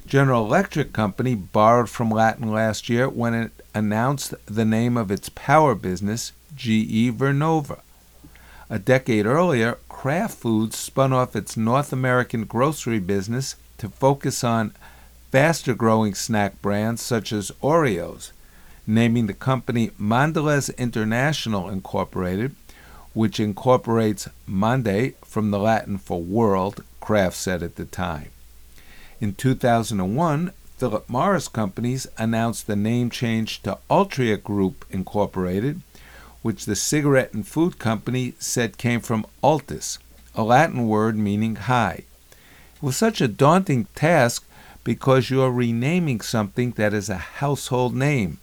General 0.06 0.46
Electric 0.46 0.92
Company 0.92 1.36
borrowed 1.36 1.90
from 1.90 2.12
Latin 2.12 2.52
last 2.52 2.90
year 2.90 3.08
when 3.08 3.34
it 3.34 3.52
announced 3.74 4.34
the 4.46 4.66
name 4.66 4.98
of 4.98 5.10
its 5.10 5.30
power 5.30 5.74
business, 5.74 6.34
GE 6.54 7.16
Vernova. 7.16 7.80
A 8.70 8.78
decade 8.78 9.26
earlier, 9.26 9.78
Kraft 9.88 10.38
Foods 10.38 10.76
spun 10.76 11.14
off 11.14 11.34
its 11.34 11.56
North 11.56 11.94
American 11.94 12.44
grocery 12.44 13.00
business 13.00 13.56
to 13.78 13.88
focus 13.88 14.44
on 14.44 14.74
faster 15.32 15.74
growing 15.74 16.14
snack 16.14 16.62
brands 16.62 17.02
such 17.02 17.32
as 17.32 17.52
Oreos, 17.64 18.32
naming 18.86 19.28
the 19.28 19.34
company 19.34 19.92
Mondelez 19.98 20.76
International 20.78 21.70
Incorporated 21.70 22.54
which 23.16 23.40
incorporates 23.40 24.28
Monday 24.46 25.16
from 25.24 25.50
the 25.50 25.58
Latin 25.58 25.98
for 25.98 26.22
world, 26.22 26.84
Kraft 27.00 27.38
said 27.38 27.64
at 27.64 27.78
the 27.78 27.86
time. 27.86 28.30
In 29.22 29.34
2001, 29.34 30.52
Philip 30.78 31.10
Morris 31.10 31.48
Companies 31.48 32.06
announced 32.18 32.68
the 32.68 32.76
name 32.76 33.10
change 33.10 33.62
to 33.62 33.78
Altria 33.90 34.36
Group 34.36 34.86
Incorporated, 34.92 35.82
which 36.42 36.66
the 36.66 36.76
cigarette 36.76 37.34
and 37.34 37.48
food 37.48 37.80
company 37.80 38.34
said 38.38 38.78
came 38.78 39.00
from 39.00 39.26
altus, 39.42 39.98
a 40.36 40.44
Latin 40.44 40.86
word 40.86 41.18
meaning 41.18 41.56
high. 41.56 42.04
It 42.76 42.84
was 42.84 42.98
such 42.98 43.22
a 43.22 43.30
daunting 43.30 43.86
task 43.96 44.46
because 44.84 45.30
you 45.30 45.42
are 45.42 45.52
renaming 45.52 46.20
something 46.20 46.72
that 46.72 46.94
is 46.94 47.10
a 47.10 47.16
household 47.16 47.96
name, 47.96 48.40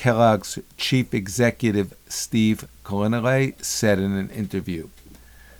Kellogg's 0.00 0.58
chief 0.78 1.12
executive 1.12 1.92
Steve 2.08 2.66
Cahillane 2.86 3.62
said 3.62 3.98
in 3.98 4.12
an 4.12 4.30
interview. 4.30 4.88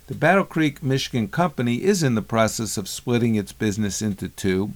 The 0.07 0.15
Battle 0.15 0.45
Creek, 0.45 0.81
Michigan 0.81 1.27
company 1.27 1.83
is 1.83 2.01
in 2.01 2.15
the 2.15 2.23
process 2.23 2.75
of 2.75 2.89
splitting 2.89 3.35
its 3.35 3.51
business 3.51 4.01
into 4.01 4.29
two 4.29 4.73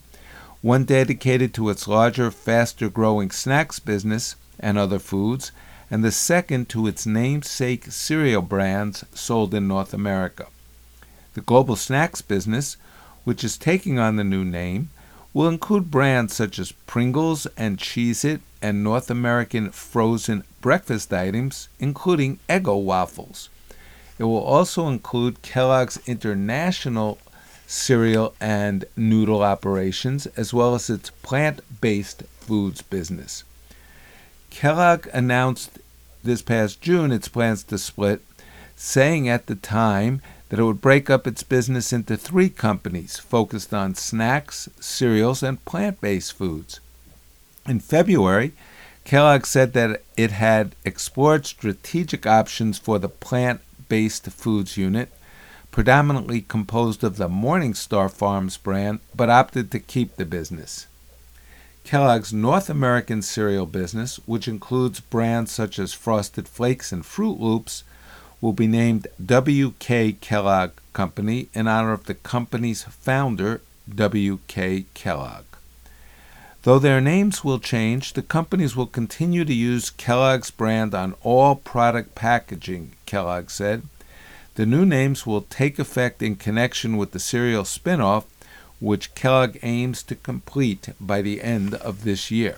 one 0.62 0.84
dedicated 0.84 1.52
to 1.56 1.70
its 1.70 1.88
larger, 1.88 2.30
faster 2.30 2.90
growing 2.90 3.32
snacks 3.32 3.80
business 3.80 4.36
and 4.60 4.78
other 4.78 5.00
foods, 5.00 5.52
and 5.90 6.04
the 6.04 6.12
second 6.12 6.70
to 6.70 6.86
its 6.86 7.08
namesake 7.08 7.86
cereal 7.92 8.44
brands 8.44 9.04
sold 9.16 9.56
in 9.56 9.68
North 9.68 9.96
America. 9.96 10.46
The 11.34 11.42
global 11.42 11.76
snacks 11.76 12.22
business, 12.22 12.78
which 13.24 13.44
is 13.44 13.58
taking 13.58 13.98
on 13.98 14.16
the 14.16 14.24
new 14.24 14.46
name, 14.46 14.92
will 15.36 15.50
include 15.50 15.92
brands 15.92 16.34
such 16.34 16.58
as 16.58 16.72
Pringles 16.88 17.46
and 17.58 17.78
Cheez 17.78 18.24
It 18.24 18.40
and 18.62 18.82
North 18.82 19.12
American 19.12 19.70
frozen 19.70 20.46
breakfast 20.62 21.12
items, 21.12 21.68
including 21.78 22.40
Eggo 22.48 22.82
waffles. 22.82 23.50
It 24.18 24.24
will 24.24 24.42
also 24.42 24.88
include 24.88 25.42
Kellogg's 25.42 26.00
international 26.08 27.20
cereal 27.68 28.34
and 28.40 28.86
noodle 28.96 29.44
operations, 29.44 30.26
as 30.38 30.54
well 30.54 30.74
as 30.74 30.90
its 30.90 31.10
plant 31.22 31.60
based 31.82 32.24
foods 32.40 32.82
business. 32.82 33.44
Kellogg 34.52 35.08
announced 35.12 35.80
this 36.24 36.42
past 36.42 36.80
June 36.80 37.12
its 37.12 37.28
plans 37.28 37.62
to 37.66 37.78
split, 37.78 38.22
saying 38.78 39.28
at 39.28 39.48
the 39.48 39.56
time 39.56 40.22
that 40.50 40.60
it 40.60 40.64
would 40.64 40.82
break 40.82 41.10
up 41.10 41.26
its 41.26 41.44
business 41.44 41.92
into 41.92 42.16
three 42.16 42.50
companies 42.50 43.18
focused 43.18 43.74
on 43.74 43.96
snacks, 43.96 44.70
cereals, 44.80 45.42
and 45.42 45.64
plant 45.66 46.00
based 46.02 46.34
foods. 46.34 46.80
In 47.68 47.80
February, 47.80 48.54
Kellogg 49.06 49.46
said 49.46 49.74
that 49.74 50.02
it 50.18 50.32
had 50.32 50.76
explored 50.84 51.46
strategic 51.46 52.26
options 52.26 52.78
for 52.78 53.00
the 53.00 53.10
plant 53.10 53.62
based 53.88 54.26
foods 54.28 54.78
unit, 54.78 55.12
predominantly 55.72 56.42
composed 56.42 57.04
of 57.04 57.18
the 57.18 57.30
Morningstar 57.30 58.12
Farms 58.12 58.58
brand, 58.58 59.00
but 59.16 59.30
opted 59.30 59.72
to 59.72 59.80
keep 59.80 60.16
the 60.16 60.26
business. 60.26 60.88
Kellogg's 61.84 62.34
North 62.34 62.68
American 62.68 63.22
cereal 63.22 63.68
business, 63.68 64.20
which 64.26 64.48
includes 64.48 65.00
brands 65.00 65.52
such 65.52 65.78
as 65.78 65.94
Frosted 65.94 66.48
Flakes 66.48 66.92
and 66.92 67.04
Froot 67.04 67.40
Loops, 67.40 67.84
will 68.42 68.54
be 68.54 68.68
named 68.68 69.08
W.K. 69.24 70.14
Kellogg 70.22 70.72
Company 70.94 71.50
in 71.54 71.68
honor 71.68 71.92
of 71.94 72.06
the 72.06 72.14
company's 72.14 72.84
founder, 72.84 73.62
W.K. 73.94 74.86
Kellogg. 74.94 75.46
Though 76.64 76.80
their 76.80 77.00
names 77.00 77.44
will 77.44 77.60
change, 77.60 78.14
the 78.14 78.24
companies 78.24 78.76
will 78.76 78.88
continue 78.88 79.46
to 79.46 79.54
use 79.54 79.92
Kellogg's 79.92 80.50
brand 80.50 80.96
on 80.96 81.14
all 81.22 81.56
product 81.56 82.16
packaging, 82.16 82.94
Kellogg 83.06 83.52
said. 83.52 83.84
The 84.56 84.66
new 84.66 84.86
names 84.86 85.28
will 85.28 85.42
take 85.42 85.78
effect 85.78 86.24
in 86.24 86.38
connection 86.38 86.98
with 86.98 87.12
the 87.12 87.20
cereal 87.20 87.66
spinoff, 87.66 88.24
which 88.80 89.14
Kellogg 89.14 89.58
aims 89.62 90.02
to 90.04 90.16
complete 90.16 90.90
by 91.00 91.22
the 91.22 91.42
end 91.42 91.76
of 91.76 92.04
this 92.04 92.32
year. 92.32 92.58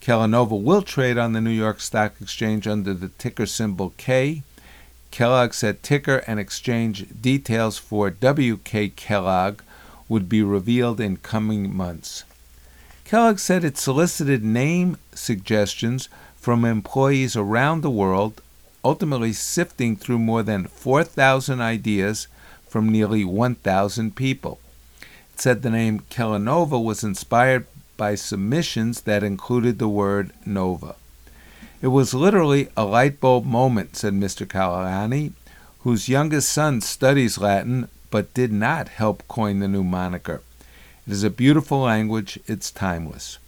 Kellanova 0.00 0.58
will 0.58 0.82
trade 0.82 1.18
on 1.18 1.34
the 1.34 1.42
New 1.42 1.50
York 1.50 1.80
Stock 1.80 2.14
Exchange 2.22 2.66
under 2.66 2.94
the 2.94 3.08
ticker 3.08 3.44
symbol 3.44 3.92
K. 3.98 4.42
Kellogg 5.10 5.52
said 5.52 5.82
ticker 5.82 6.18
and 6.26 6.38
exchange 6.38 7.06
details 7.20 7.78
for 7.78 8.10
WK 8.10 8.94
Kellogg 8.96 9.60
would 10.08 10.28
be 10.28 10.42
revealed 10.42 11.00
in 11.00 11.16
coming 11.16 11.74
months. 11.74 12.24
Kellogg 13.04 13.38
said 13.38 13.64
it 13.64 13.76
solicited 13.76 14.44
name 14.44 14.96
suggestions 15.14 16.08
from 16.36 16.64
employees 16.64 17.36
around 17.36 17.80
the 17.80 17.90
world, 17.90 18.40
ultimately 18.84 19.32
sifting 19.32 19.96
through 19.96 20.18
more 20.18 20.42
than 20.42 20.66
4,000 20.66 21.60
ideas 21.60 22.28
from 22.68 22.88
nearly 22.88 23.24
1,000 23.24 24.14
people. 24.14 24.58
It 25.34 25.40
said 25.40 25.62
the 25.62 25.70
name 25.70 26.04
Kellanova 26.10 26.82
was 26.82 27.02
inspired 27.02 27.66
by 27.96 28.14
submissions 28.14 29.02
that 29.02 29.22
included 29.22 29.78
the 29.78 29.88
word 29.88 30.32
Nova. 30.46 30.94
It 31.82 31.88
was 31.88 32.12
literally 32.12 32.68
a 32.76 32.84
light 32.84 33.20
bulb 33.20 33.46
moment, 33.46 33.96
said 33.96 34.12
Mr. 34.12 34.46
Cahillane, 34.46 35.32
whose 35.80 36.10
youngest 36.10 36.52
son 36.52 36.82
studies 36.82 37.38
Latin 37.38 37.88
but 38.10 38.34
did 38.34 38.52
not 38.52 38.88
help 38.88 39.26
coin 39.28 39.60
the 39.60 39.68
new 39.68 39.84
moniker. 39.84 40.42
It 41.06 41.12
is 41.12 41.24
a 41.24 41.30
beautiful 41.30 41.80
language, 41.80 42.38
it's 42.46 42.70
timeless. 42.70 43.38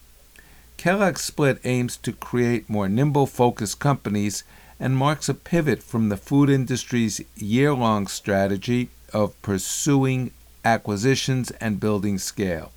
Kellogg's 0.79 1.21
split 1.21 1.61
aims 1.65 1.97
to 1.99 2.12
create 2.12 2.71
more 2.71 2.89
nimble, 2.89 3.27
focused 3.27 3.79
companies 3.79 4.45
and 4.81 4.97
marks 4.97 5.29
a 5.29 5.35
pivot 5.35 5.83
from 5.83 6.09
the 6.09 6.17
food 6.17 6.49
industry's 6.49 7.21
year 7.37 7.75
long 7.75 8.07
strategy 8.07 8.89
of 9.12 9.41
pursuing 9.43 10.33
acquisitions 10.65 11.51
and 11.61 11.79
building 11.79 12.17
scale. 12.19 12.73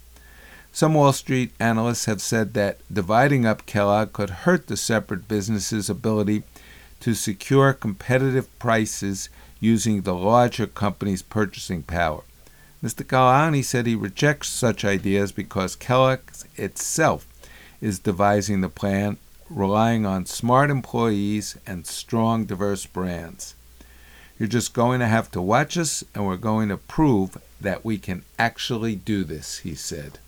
Some 0.76 0.94
Wall 0.94 1.14
Street 1.14 1.54
analysts 1.58 2.04
have 2.04 2.22
said 2.22 2.54
that 2.56 2.80
dividing 2.94 3.46
up 3.46 3.66
Kellogg 3.66 4.12
could 4.12 4.44
hurt 4.44 4.68
the 4.68 4.76
separate 4.76 5.26
businesses' 5.26 5.90
ability 5.90 6.44
to 7.00 7.14
secure 7.14 7.72
competitive 7.72 8.50
prices 8.60 9.30
using 9.62 10.02
the 10.02 10.14
larger 10.14 10.68
company's 10.68 11.22
purchasing 11.22 11.82
power. 11.82 12.24
Mr. 12.84 13.06
Cahillane 13.06 13.64
said 13.64 13.88
he 13.88 13.96
rejects 13.96 14.50
such 14.50 14.84
ideas 14.84 15.32
because 15.32 15.78
Kellogg 15.78 16.20
itself 16.58 17.26
is 17.80 17.98
devising 17.98 18.60
the 18.60 18.68
plan, 18.68 19.16
relying 19.50 20.06
on 20.06 20.26
smart 20.26 20.70
employees 20.70 21.58
and 21.66 21.88
strong, 21.88 22.44
diverse 22.44 22.86
brands. 22.86 23.56
You're 24.38 24.50
just 24.50 24.74
going 24.74 25.00
to 25.00 25.08
have 25.08 25.32
to 25.32 25.42
watch 25.42 25.78
us, 25.78 26.04
and 26.14 26.28
we're 26.28 26.36
going 26.36 26.68
to 26.68 26.76
prove 26.76 27.38
that 27.62 27.86
we 27.86 27.98
can 27.98 28.26
actually 28.38 28.98
do 28.98 29.24
this, 29.24 29.60
he 29.60 29.74
said. 29.74 30.20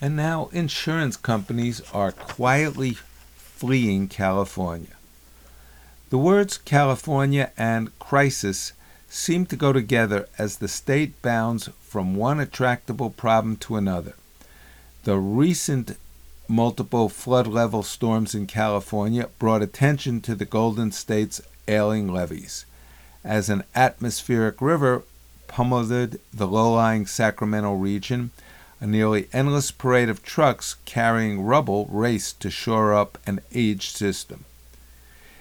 And 0.00 0.14
now 0.14 0.48
insurance 0.52 1.16
companies 1.16 1.80
are 1.92 2.12
quietly 2.12 2.96
fleeing 3.36 4.08
California. 4.08 4.96
The 6.10 6.18
words 6.18 6.58
California 6.58 7.50
and 7.58 7.96
crisis 7.98 8.72
seem 9.08 9.46
to 9.46 9.56
go 9.56 9.72
together 9.72 10.28
as 10.38 10.58
the 10.58 10.68
state 10.68 11.20
bounds 11.20 11.68
from 11.80 12.14
one 12.14 12.38
attractable 12.38 13.10
problem 13.10 13.56
to 13.56 13.76
another. 13.76 14.14
The 15.04 15.16
recent 15.16 15.96
multiple 16.46 17.08
flood 17.08 17.46
level 17.46 17.82
storms 17.82 18.34
in 18.34 18.46
California 18.46 19.28
brought 19.38 19.62
attention 19.62 20.20
to 20.22 20.34
the 20.34 20.44
Golden 20.44 20.92
State's 20.92 21.42
ailing 21.66 22.12
levees. 22.12 22.64
As 23.24 23.50
an 23.50 23.64
atmospheric 23.74 24.60
river 24.62 25.02
pummeled 25.46 25.88
the 25.88 26.46
low 26.46 26.74
lying 26.74 27.06
Sacramento 27.06 27.74
region, 27.74 28.30
a 28.80 28.86
nearly 28.86 29.28
endless 29.32 29.70
parade 29.70 30.08
of 30.08 30.22
trucks 30.22 30.76
carrying 30.84 31.42
rubble 31.42 31.86
raced 31.90 32.40
to 32.40 32.50
shore 32.50 32.94
up 32.94 33.18
an 33.26 33.40
aged 33.52 33.96
system. 33.96 34.44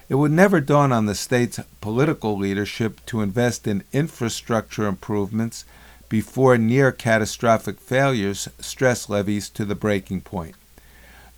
It 0.10 0.16
would 0.16 0.32
never 0.32 0.62
dawn 0.62 0.92
on 0.92 1.06
the 1.06 1.16
state's 1.16 1.60
political 1.82 2.38
leadership 2.38 3.06
to 3.08 3.22
invest 3.22 3.68
in 3.68 3.84
infrastructure 3.92 4.88
improvements 4.88 5.66
before 6.10 6.58
near 6.58 6.92
catastrophic 6.92 7.80
failures 7.80 8.48
stress 8.60 9.10
levees 9.10 9.50
to 9.50 9.66
the 9.66 9.76
breaking 9.76 10.22
point. 10.22 10.56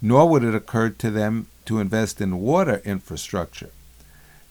Nor 0.02 0.30
would 0.30 0.44
it 0.44 0.56
occur 0.56 0.90
to 0.90 1.10
them 1.10 1.48
to 1.66 1.80
invest 1.80 2.22
in 2.22 2.40
water 2.40 2.82
infrastructure. 2.86 3.72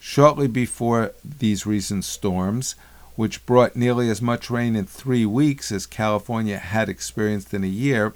Shortly 0.01 0.49
before 0.49 1.13
these 1.25 1.67
recent 1.67 2.05
storms, 2.05 2.75
which 3.19 3.45
brought 3.47 3.75
nearly 3.75 4.09
as 4.09 4.23
much 4.23 4.49
rain 4.49 4.77
in 4.77 4.87
three 4.87 5.27
weeks 5.27 5.73
as 5.73 5.87
California 5.87 6.57
had 6.57 6.89
experienced 6.89 7.53
in 7.53 7.65
a 7.65 7.67
year, 7.67 8.15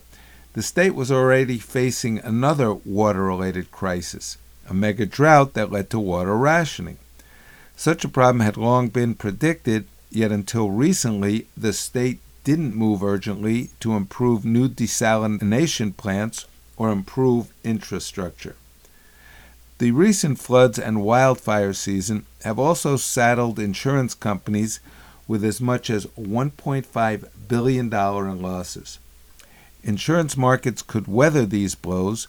the 0.52 0.62
state 0.62 0.94
was 0.94 1.10
already 1.10 1.58
facing 1.58 2.20
another 2.20 2.72
water 2.72 3.24
related 3.24 3.68
crisis 3.72 4.38
a 4.68 4.72
mega 4.72 5.04
drought 5.04 5.54
that 5.54 5.72
led 5.72 5.90
to 5.90 5.98
water 5.98 6.36
rationing. 6.36 6.98
Such 7.74 8.04
a 8.04 8.08
problem 8.08 8.42
had 8.42 8.56
long 8.56 8.90
been 8.90 9.16
predicted, 9.16 9.86
yet 10.08 10.30
until 10.30 10.70
recently, 10.70 11.48
the 11.56 11.72
state 11.72 12.20
didn't 12.44 12.76
move 12.76 13.02
urgently 13.02 13.70
to 13.80 13.96
improve 13.96 14.44
new 14.44 14.68
desalination 14.68 15.96
plants 15.96 16.46
or 16.76 16.92
improve 16.92 17.52
infrastructure. 17.64 18.54
The 19.82 19.90
recent 19.90 20.38
floods 20.38 20.78
and 20.78 21.02
wildfire 21.02 21.72
season 21.72 22.24
have 22.44 22.56
also 22.56 22.96
saddled 22.96 23.58
insurance 23.58 24.14
companies 24.14 24.78
with 25.26 25.44
as 25.44 25.60
much 25.60 25.90
as 25.90 26.06
$1.5 26.06 27.28
billion 27.48 27.86
in 27.86 28.42
losses. 28.42 29.00
Insurance 29.82 30.36
markets 30.36 30.82
could 30.82 31.08
weather 31.08 31.44
these 31.44 31.74
blows 31.74 32.28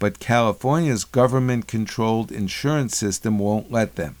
but 0.00 0.18
California's 0.18 1.04
government 1.04 1.68
controlled 1.68 2.32
insurance 2.32 2.96
system 2.96 3.38
won't 3.38 3.70
let 3.70 3.94
them. 3.94 4.16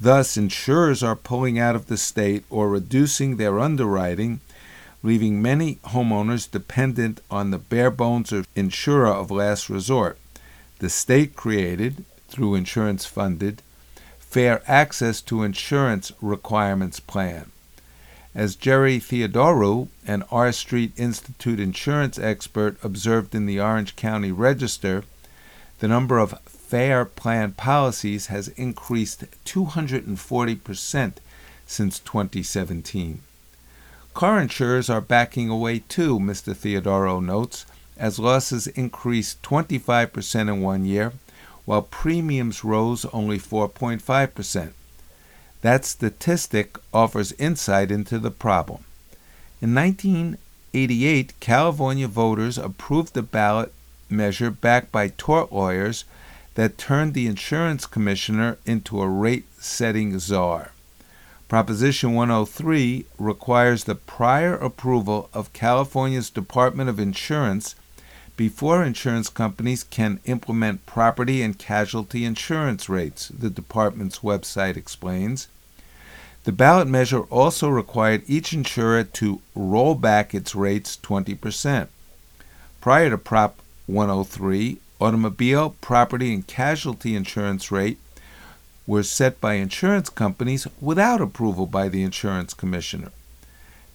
Thus, 0.00 0.36
insurers 0.36 1.00
are 1.00 1.14
pulling 1.14 1.60
out 1.60 1.76
of 1.76 1.86
the 1.86 1.96
state 1.96 2.42
or 2.50 2.68
reducing 2.68 3.36
their 3.36 3.60
underwriting, 3.60 4.40
leaving 5.04 5.40
many 5.40 5.76
homeowners 5.84 6.50
dependent 6.50 7.20
on 7.30 7.52
the 7.52 7.58
bare 7.58 7.92
bones 7.92 8.32
of 8.32 8.48
insurer 8.56 9.14
of 9.14 9.30
last 9.30 9.70
resort. 9.70 10.18
The 10.84 10.90
state 10.90 11.34
created, 11.34 12.04
through 12.28 12.56
insurance 12.56 13.06
funded, 13.06 13.62
Fair 14.18 14.62
Access 14.66 15.22
to 15.22 15.42
Insurance 15.42 16.12
Requirements 16.20 17.00
Plan. 17.00 17.50
As 18.34 18.54
Jerry 18.54 18.98
Theodorou, 19.00 19.88
an 20.06 20.24
R 20.30 20.52
Street 20.52 20.92
Institute 20.98 21.58
insurance 21.58 22.18
expert, 22.18 22.76
observed 22.84 23.34
in 23.34 23.46
the 23.46 23.58
Orange 23.58 23.96
County 23.96 24.30
Register, 24.30 25.04
the 25.78 25.88
number 25.88 26.18
of 26.18 26.38
fair 26.42 27.06
plan 27.06 27.52
policies 27.52 28.26
has 28.26 28.48
increased 28.48 29.24
240% 29.46 31.12
since 31.66 31.98
2017. 31.98 33.22
Car 34.12 34.38
insurers 34.38 34.90
are 34.90 35.00
backing 35.00 35.48
away 35.48 35.78
too, 35.78 36.18
Mr. 36.18 36.54
Theodorou 36.54 37.24
notes, 37.24 37.64
as 37.96 38.18
losses 38.18 38.66
increased 38.68 39.42
25% 39.42 40.40
in 40.40 40.60
one 40.60 40.84
year, 40.84 41.12
while 41.64 41.82
premiums 41.82 42.64
rose 42.64 43.04
only 43.06 43.38
4.5%. 43.38 44.72
That 45.62 45.84
statistic 45.84 46.76
offers 46.92 47.32
insight 47.32 47.90
into 47.90 48.18
the 48.18 48.30
problem. 48.30 48.84
In 49.62 49.74
1988, 49.74 51.40
California 51.40 52.08
voters 52.08 52.58
approved 52.58 53.16
a 53.16 53.22
ballot 53.22 53.72
measure 54.10 54.50
backed 54.50 54.92
by 54.92 55.08
tort 55.08 55.52
lawyers 55.52 56.04
that 56.54 56.78
turned 56.78 57.14
the 57.14 57.26
insurance 57.26 57.86
commissioner 57.86 58.58
into 58.66 59.00
a 59.00 59.08
rate 59.08 59.46
setting 59.58 60.18
czar. 60.18 60.72
Proposition 61.48 62.14
103 62.14 63.06
requires 63.18 63.84
the 63.84 63.94
prior 63.94 64.54
approval 64.54 65.28
of 65.32 65.52
California's 65.52 66.30
Department 66.30 66.88
of 66.90 66.98
Insurance 66.98 67.74
before 68.36 68.82
insurance 68.82 69.28
companies 69.28 69.84
can 69.84 70.20
implement 70.24 70.86
property 70.86 71.40
and 71.40 71.58
casualty 71.58 72.24
insurance 72.24 72.88
rates, 72.88 73.28
the 73.28 73.50
department's 73.50 74.20
website 74.20 74.76
explains. 74.76 75.46
The 76.42 76.52
ballot 76.52 76.88
measure 76.88 77.22
also 77.22 77.68
required 77.68 78.22
each 78.26 78.52
insurer 78.52 79.04
to 79.04 79.40
roll 79.54 79.94
back 79.94 80.34
its 80.34 80.54
rates 80.54 80.98
20%. 81.02 81.88
Prior 82.80 83.10
to 83.10 83.18
Prop 83.18 83.60
103, 83.86 84.78
automobile, 85.00 85.76
property, 85.80 86.34
and 86.34 86.46
casualty 86.46 87.14
insurance 87.14 87.70
rate 87.70 87.98
were 88.86 89.02
set 89.02 89.40
by 89.40 89.54
insurance 89.54 90.10
companies 90.10 90.66
without 90.80 91.20
approval 91.20 91.66
by 91.66 91.88
the 91.88 92.02
insurance 92.02 92.52
commissioner. 92.52 93.10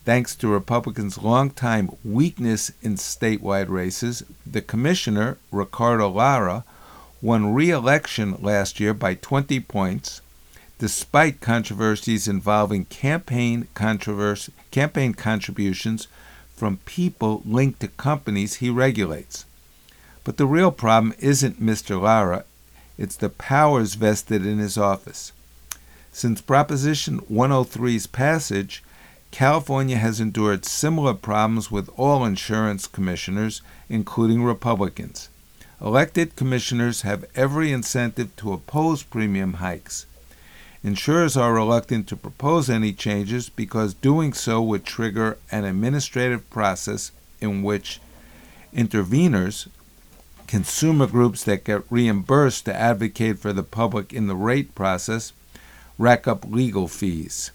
Thanks 0.09 0.33
to 0.37 0.47
Republicans' 0.47 1.19
longtime 1.19 1.91
weakness 2.03 2.71
in 2.81 2.95
statewide 2.95 3.69
races, 3.69 4.23
the 4.43 4.59
commissioner, 4.59 5.37
Ricardo 5.51 6.09
Lara, 6.09 6.63
won 7.21 7.53
re 7.53 7.69
election 7.69 8.35
last 8.41 8.79
year 8.79 8.95
by 8.95 9.13
20 9.13 9.59
points, 9.59 10.21
despite 10.79 11.41
controversies 11.41 12.27
involving 12.27 12.85
campaign, 12.85 13.67
controversy, 13.75 14.51
campaign 14.71 15.13
contributions 15.13 16.07
from 16.55 16.77
people 16.85 17.43
linked 17.45 17.79
to 17.81 17.87
companies 17.87 18.55
he 18.55 18.71
regulates. 18.71 19.45
But 20.23 20.37
the 20.37 20.47
real 20.47 20.71
problem 20.71 21.13
isn't 21.19 21.61
Mr. 21.61 22.01
Lara, 22.01 22.45
it's 22.97 23.15
the 23.15 23.29
powers 23.29 23.93
vested 23.93 24.43
in 24.43 24.57
his 24.57 24.75
office. 24.75 25.33
Since 26.11 26.41
Proposition 26.41 27.19
103's 27.31 28.07
passage, 28.07 28.81
California 29.31 29.97
has 29.97 30.19
endured 30.19 30.65
similar 30.65 31.13
problems 31.13 31.69
with 31.69 31.89
all 31.97 32.25
insurance 32.25 32.87
commissioners, 32.87 33.61
including 33.87 34.43
Republicans. 34.43 35.29
Elected 35.81 36.35
commissioners 36.35 37.03
have 37.03 37.25
every 37.35 37.71
incentive 37.71 38.35
to 38.35 38.51
oppose 38.51 39.03
premium 39.03 39.53
hikes. 39.55 40.05
Insurers 40.83 41.37
are 41.37 41.53
reluctant 41.53 42.07
to 42.07 42.15
propose 42.15 42.69
any 42.69 42.91
changes 42.91 43.49
because 43.49 43.93
doing 43.93 44.33
so 44.33 44.61
would 44.61 44.83
trigger 44.83 45.37
an 45.51 45.63
administrative 45.63 46.49
process 46.49 47.11
in 47.39 47.63
which 47.63 48.01
interveners, 48.73 49.67
consumer 50.47 51.05
groups 51.05 51.43
that 51.43 51.63
get 51.63 51.83
reimbursed 51.89 52.65
to 52.65 52.75
advocate 52.75 53.39
for 53.39 53.53
the 53.53 53.63
public 53.63 54.11
in 54.11 54.27
the 54.27 54.35
rate 54.35 54.73
process, 54.73 55.31
rack 55.97 56.27
up 56.27 56.43
legal 56.45 56.87
fees. 56.87 57.51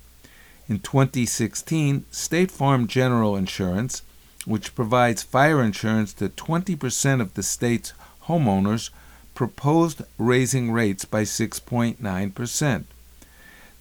In 0.66 0.78
2016, 0.78 2.06
State 2.10 2.50
Farm 2.50 2.86
General 2.86 3.36
Insurance, 3.36 4.00
which 4.46 4.74
provides 4.74 5.22
fire 5.22 5.62
insurance 5.62 6.14
to 6.14 6.30
20% 6.30 7.20
of 7.20 7.34
the 7.34 7.42
state's 7.42 7.92
homeowners, 8.28 8.88
proposed 9.34 10.02
raising 10.16 10.72
rates 10.72 11.04
by 11.04 11.22
6.9%. 11.22 12.84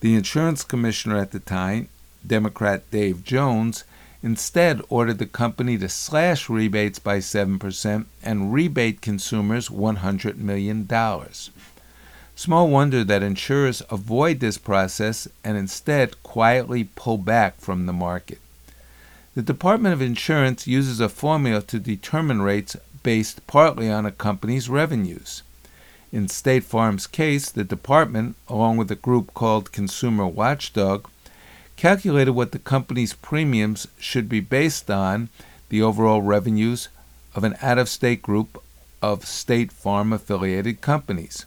The 0.01 0.15
insurance 0.15 0.63
commissioner 0.65 1.17
at 1.17 1.31
the 1.31 1.39
time, 1.39 1.87
Democrat 2.27 2.89
Dave 2.91 3.23
Jones, 3.23 3.85
instead 4.21 4.81
ordered 4.89 5.19
the 5.19 5.25
company 5.25 5.77
to 5.77 5.87
slash 5.87 6.49
rebates 6.49 6.99
by 6.99 7.19
7% 7.19 8.05
and 8.21 8.53
rebate 8.53 9.01
consumers 9.01 9.69
$100 9.69 10.35
million. 10.35 10.85
Small 12.35 12.67
wonder 12.67 13.03
that 13.03 13.21
insurers 13.21 13.83
avoid 13.89 14.39
this 14.39 14.57
process 14.57 15.27
and 15.43 15.55
instead 15.55 16.21
quietly 16.23 16.89
pull 16.95 17.17
back 17.17 17.59
from 17.59 17.85
the 17.85 17.93
market. 17.93 18.39
The 19.35 19.41
Department 19.41 19.93
of 19.93 20.01
Insurance 20.01 20.67
uses 20.67 20.99
a 20.99 21.09
formula 21.09 21.61
to 21.63 21.79
determine 21.79 22.41
rates 22.41 22.75
based 23.03 23.45
partly 23.47 23.89
on 23.89 24.05
a 24.05 24.11
company's 24.11 24.69
revenues. 24.69 25.43
In 26.11 26.27
State 26.27 26.63
Farm's 26.63 27.07
case, 27.07 27.49
the 27.49 27.63
department, 27.63 28.35
along 28.47 28.77
with 28.77 28.91
a 28.91 28.95
group 28.95 29.33
called 29.33 29.71
Consumer 29.71 30.27
Watchdog, 30.27 31.07
calculated 31.75 32.33
what 32.33 32.51
the 32.51 32.59
company's 32.59 33.13
premiums 33.13 33.87
should 33.97 34.29
be 34.29 34.39
based 34.39 34.89
on 34.91 35.29
the 35.69 35.81
overall 35.81 36.21
revenues 36.21 36.89
of 37.35 37.43
an 37.43 37.55
out 37.61 37.79
of 37.79 37.89
state 37.89 38.21
group 38.21 38.61
of 39.01 39.25
State 39.25 39.71
Farm 39.71 40.13
affiliated 40.13 40.81
companies. 40.81 41.45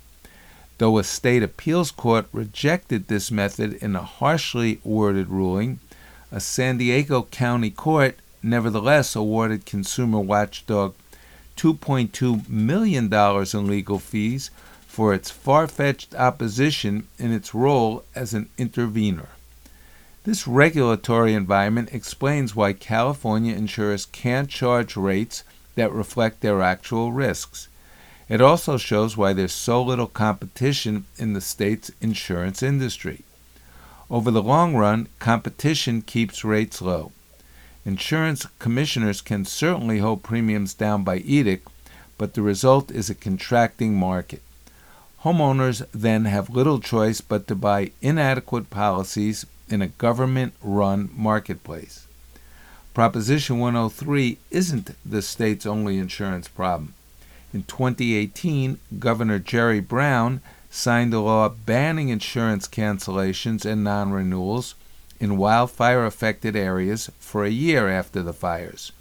Though 0.79 0.99
a 0.99 1.05
state 1.05 1.43
appeals 1.43 1.91
court 1.91 2.27
rejected 2.33 3.09
this 3.09 3.31
method 3.31 3.75
in 3.75 3.97
a 3.97 4.03
harshly 4.03 4.81
worded 4.85 5.29
ruling, 5.29 5.81
a 6.31 6.41
San 6.41 6.77
Diego 6.77 7.23
County 7.31 7.71
court 7.71 8.19
nevertheless 8.43 9.17
awarded 9.17 9.65
Consumer 9.65 10.21
Watchdog 10.21 10.95
$2.2 11.57 12.49
million 12.49 13.13
in 13.13 13.67
legal 13.67 13.99
fees 13.99 14.51
for 14.87 15.15
its 15.15 15.31
far 15.31 15.67
fetched 15.67 16.15
opposition 16.15 17.09
in 17.19 17.33
its 17.33 17.55
role 17.55 18.05
as 18.15 18.35
an 18.35 18.49
intervener. 18.59 19.29
This 20.25 20.47
regulatory 20.47 21.35
environment 21.35 21.91
explains 21.93 22.57
why 22.57 22.73
California 22.73 23.55
insurers 23.55 24.07
can't 24.07 24.51
charge 24.51 24.97
rates 24.97 25.45
that 25.77 25.93
reflect 25.93 26.41
their 26.41 26.61
actual 26.63 27.13
risks. 27.13 27.69
It 28.29 28.41
also 28.41 28.77
shows 28.77 29.17
why 29.17 29.33
there's 29.33 29.53
so 29.53 29.83
little 29.83 30.09
competition 30.09 31.05
in 31.17 31.33
the 31.33 31.41
state's 31.41 31.93
insurance 32.01 32.63
industry. 32.63 33.23
Over 34.11 34.31
the 34.31 34.43
long 34.43 34.75
run, 34.75 35.09
competition 35.19 36.03
keeps 36.03 36.45
rates 36.45 36.83
low. 36.83 37.13
Insurance 37.85 38.47
commissioners 38.59 39.21
can 39.21 39.45
certainly 39.45 39.99
hold 39.99 40.25
premiums 40.25 40.75
down 40.75 41.05
by 41.05 41.19
edict, 41.19 41.69
but 42.19 42.35
the 42.35 42.43
result 42.43 42.91
is 42.91 43.09
a 43.09 43.15
contracting 43.15 43.95
market. 43.95 44.43
Homeowners 45.23 45.87
then 45.93 46.25
have 46.25 46.51
little 46.51 46.81
choice 46.81 47.21
but 47.21 47.47
to 47.47 47.55
buy 47.55 47.93
inadequate 48.03 48.71
policies 48.71 49.47
in 49.69 49.83
a 49.83 49.89
government 49.89 50.55
run 50.63 51.11
marketplace. 51.15 52.07
Proposition 52.95 53.59
103 53.59 54.39
isn't 54.51 54.97
the 55.05 55.23
state's 55.23 55.67
only 55.67 55.99
insurance 55.99 56.49
problem. 56.49 56.95
In 57.57 57.63
2018, 57.63 58.79
Governor 58.99 59.39
Jerry 59.39 59.81
Brown 59.81 60.43
signed 60.71 61.15
a 61.15 61.21
law 61.21 61.49
banning 61.49 62.11
insurance 62.11 62.69
cancellations 62.69 63.65
and 63.65 63.83
non 63.83 64.11
renewals 64.11 64.75
in 65.19 65.39
wildfire 65.39 66.05
affected 66.05 66.55
areas 66.55 67.11
for 67.19 67.47
a 67.47 67.49
year 67.49 67.89
after 67.89 68.23
the 68.23 68.35
fires. 68.35 68.93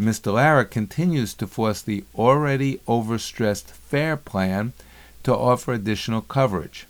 Mr. 0.00 0.32
Lara 0.32 0.64
continues 0.64 1.34
to 1.34 1.46
force 1.46 1.82
the 1.82 2.04
already 2.14 2.78
overstressed 2.88 3.66
FAIR 3.66 4.16
plan 4.16 4.72
to 5.22 5.36
offer 5.36 5.74
additional 5.74 6.22
coverage. 6.22 6.86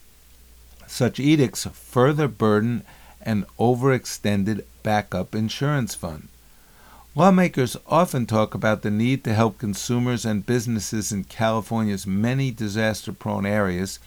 Such 0.87 1.19
edicts 1.19 1.65
further 1.65 2.29
burden 2.29 2.85
an 3.23 3.45
overextended 3.59 4.62
backup 4.85 5.35
insurance 5.35 5.97
fund. 5.97 6.29
Lawmakers 7.14 7.77
often 7.87 8.25
talk 8.25 8.55
about 8.55 8.81
the 8.81 8.90
need 8.90 9.22
to 9.25 9.35
help 9.35 9.59
consumers 9.59 10.25
and 10.25 10.46
businesses 10.46 11.12
in 11.12 11.25
California's 11.25 12.07
many 12.07 12.51
disaster 12.51 13.12
prone 13.12 13.44
areas 13.44 13.98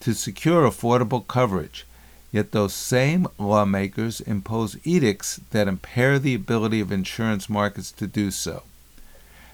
to 0.00 0.14
secure 0.14 0.62
affordable 0.62 1.26
coverage. 1.26 1.86
Yet 2.32 2.52
those 2.52 2.72
same 2.72 3.26
lawmakers 3.36 4.22
impose 4.22 4.78
edicts 4.82 5.40
that 5.50 5.68
impair 5.68 6.18
the 6.18 6.34
ability 6.34 6.80
of 6.80 6.90
insurance 6.90 7.50
markets 7.50 7.92
to 7.92 8.06
do 8.06 8.30
so. 8.30 8.62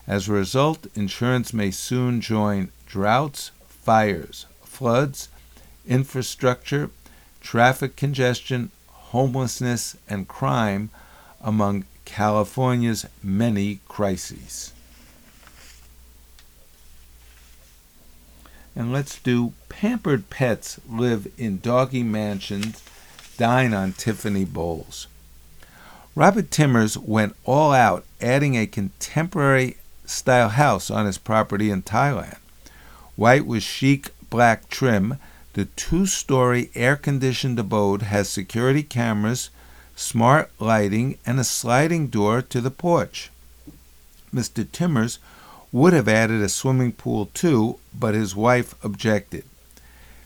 As 0.06 0.28
a 0.28 0.32
result, 0.32 0.86
insurance 0.94 1.52
may 1.52 1.72
soon 1.72 2.20
join 2.20 2.70
droughts, 2.86 3.50
fires, 3.66 4.46
floods, 4.62 5.28
infrastructure, 5.84 6.90
traffic 7.40 7.96
congestion, 7.96 8.70
homelessness, 8.86 9.96
and 10.08 10.28
crime 10.28 10.90
among 11.40 11.84
California's 12.04 13.06
many 13.22 13.80
crises. 13.88 14.72
And 18.76 18.92
let's 18.92 19.18
do 19.18 19.52
pampered 19.68 20.30
pets 20.30 20.80
live 20.88 21.28
in 21.38 21.60
doggy 21.60 22.02
mansions, 22.02 22.82
dine 23.36 23.72
on 23.72 23.92
Tiffany 23.92 24.44
bowls. 24.44 25.06
Robert 26.16 26.50
Timmers 26.50 26.96
went 26.96 27.34
all 27.44 27.72
out, 27.72 28.04
adding 28.20 28.56
a 28.56 28.66
contemporary 28.66 29.76
style 30.06 30.50
house 30.50 30.90
on 30.90 31.06
his 31.06 31.18
property 31.18 31.70
in 31.70 31.82
Thailand. 31.82 32.38
White 33.16 33.46
with 33.46 33.62
chic 33.62 34.10
black 34.30 34.68
trim, 34.68 35.18
the 35.54 35.66
two 35.66 36.06
story 36.06 36.70
air 36.74 36.96
conditioned 36.96 37.58
abode 37.58 38.02
has 38.02 38.28
security 38.28 38.82
cameras, 38.82 39.50
smart 39.96 40.50
lighting, 40.58 41.18
and 41.24 41.38
a 41.38 41.44
sliding 41.44 42.08
door 42.08 42.42
to 42.42 42.60
the 42.60 42.70
porch. 42.70 43.30
Mr. 44.34 44.70
Timmers 44.70 45.18
would 45.72 45.92
have 45.92 46.08
added 46.08 46.40
a 46.40 46.48
swimming 46.48 46.92
pool 46.92 47.30
too, 47.34 47.78
but 47.92 48.14
his 48.14 48.36
wife 48.36 48.74
objected. 48.84 49.44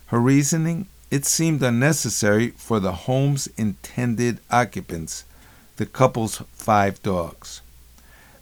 Her 0.07 0.20
reasoning? 0.20 0.87
It 1.11 1.24
seemed 1.24 1.62
unnecessary 1.62 2.50
for 2.50 2.81
the 2.81 2.92
home's 2.92 3.46
intended 3.57 4.40
occupants, 4.50 5.24
the 5.76 5.87
couple's 5.87 6.42
five 6.52 7.02
dogs. 7.02 7.62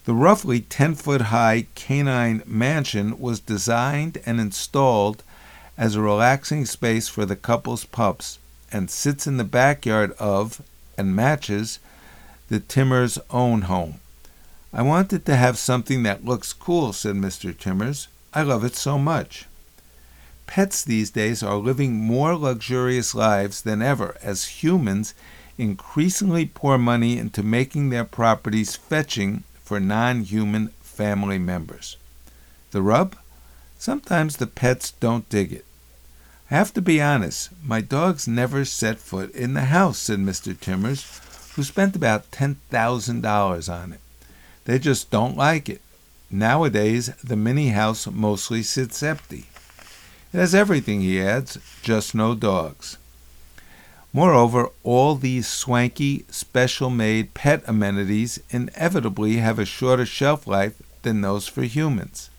The 0.05 0.15
roughly 0.15 0.61
10 0.61 0.95
foot 0.95 1.23
high 1.23 1.67
canine 1.75 2.43
mansion 2.47 3.19
was 3.19 3.41
designed 3.41 4.19
and 4.27 4.41
installed 4.41 5.23
as 5.77 5.95
a 5.95 6.01
relaxing 6.01 6.65
space 6.65 7.09
for 7.09 7.27
the 7.27 7.37
couple's 7.37 7.85
pups 7.85 8.39
and 8.73 8.91
sits 8.91 9.27
in 9.27 9.37
the 9.37 9.45
backyard 9.45 10.13
of 10.13 10.63
and 10.97 11.15
matches 11.15 11.79
the 12.49 12.61
Timmers' 12.61 13.19
own 13.31 13.63
home. 13.63 14.01
I 14.73 14.83
wanted 14.83 15.27
to 15.27 15.37
have 15.37 15.59
something 15.59 16.03
that 16.03 16.25
looks 16.25 16.53
cool, 16.53 16.93
said 16.93 17.17
Mr. 17.17 17.57
Timmers. 17.57 18.09
I 18.35 18.43
love 18.43 18.65
it 18.65 18.77
so 18.77 18.99
much. 18.99 19.47
Pets 20.47 20.85
these 20.85 21.11
days 21.11 21.43
are 21.43 21.57
living 21.57 21.95
more 21.95 22.35
luxurious 22.37 23.15
lives 23.15 23.63
than 23.63 23.83
ever 23.83 24.17
as 24.23 24.63
humans 24.63 25.15
increasingly 25.59 26.47
pour 26.47 26.79
money 26.79 27.19
into 27.19 27.43
making 27.43 27.91
their 27.91 28.05
properties 28.05 28.77
fetching 28.77 29.43
for 29.63 29.81
non 29.81 30.23
human 30.23 30.69
family 30.81 31.39
members. 31.39 31.97
The 32.71 32.83
rub? 32.83 33.17
Sometimes 33.79 34.37
the 34.37 34.47
pets 34.47 34.93
don't 34.93 35.29
dig 35.29 35.53
it. 35.53 35.66
I 36.51 36.55
have 36.55 36.73
to 36.75 36.81
be 36.81 37.01
honest, 37.01 37.51
my 37.65 37.81
dogs 37.81 38.29
never 38.29 38.65
set 38.65 38.99
foot 38.99 39.35
in 39.35 39.55
the 39.55 39.63
house, 39.63 39.99
said 39.99 40.21
Mr. 40.21 40.59
Timmers, 40.59 41.21
who 41.55 41.65
spent 41.65 41.97
about 41.97 42.31
$10,000 42.31 43.73
on 43.73 43.93
it. 43.93 44.01
They 44.65 44.79
just 44.79 45.11
don't 45.11 45.37
like 45.37 45.69
it. 45.69 45.81
Nowadays, 46.31 47.09
the 47.23 47.37
mini 47.37 47.71
house 47.71 48.07
mostly 48.07 48.63
sits 48.63 49.03
empty. 49.03 49.47
It 50.33 50.39
has 50.39 50.55
everything, 50.55 51.01
he 51.01 51.21
adds, 51.21 51.59
just 51.83 52.15
no 52.15 52.35
dogs. 52.35 52.97
Moreover, 54.13 54.71
all 54.83 55.15
these 55.15 55.47
swanky, 55.47 56.25
special 56.31 56.91
made 56.91 57.35
pet 57.35 57.63
amenities 57.67 58.41
inevitably 58.51 59.37
have 59.37 59.59
a 59.59 59.65
shorter 59.65 60.07
shelf 60.07 60.47
life 60.47 60.81
than 61.03 61.21
those 61.21 61.49
for 61.49 61.63
humans. 61.63 62.31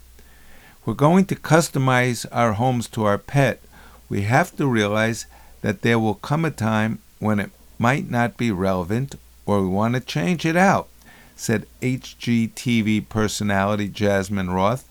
We're 0.86 0.94
going 0.94 1.26
to 1.26 1.36
customize 1.36 2.26
our 2.32 2.54
homes 2.54 2.88
to 2.90 3.04
our 3.04 3.18
pet. 3.18 3.62
We 4.10 4.22
have 4.24 4.56
to 4.58 4.68
realize 4.68 5.26
that 5.62 5.82
there 5.82 6.00
will 6.00 6.16
come 6.16 6.46
a 6.46 6.52
time 6.52 7.00
when 7.20 7.40
it 7.40 7.52
might 7.78 8.10
not 8.10 8.38
be 8.38 8.52
relevant 8.52 9.16
or 9.46 9.62
we 9.62 9.68
want 9.68 9.96
to 9.96 10.00
change 10.02 10.46
it 10.46 10.56
out, 10.56 10.88
said 11.36 11.68
HGTV 11.82 13.10
personality 13.10 13.88
Jasmine 13.88 14.50
Roth, 14.50 14.88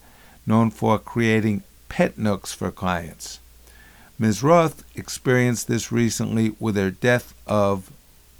known 0.46 0.70
for 0.70 0.98
creating 0.98 1.62
pet 1.88 2.18
nooks 2.18 2.52
for 2.52 2.70
clients. 2.70 3.40
Ms. 4.18 4.42
Roth 4.42 4.82
experienced 4.94 5.68
this 5.68 5.92
recently 5.92 6.54
with 6.58 6.76
her 6.76 6.90
death 6.90 7.34
of 7.46 7.90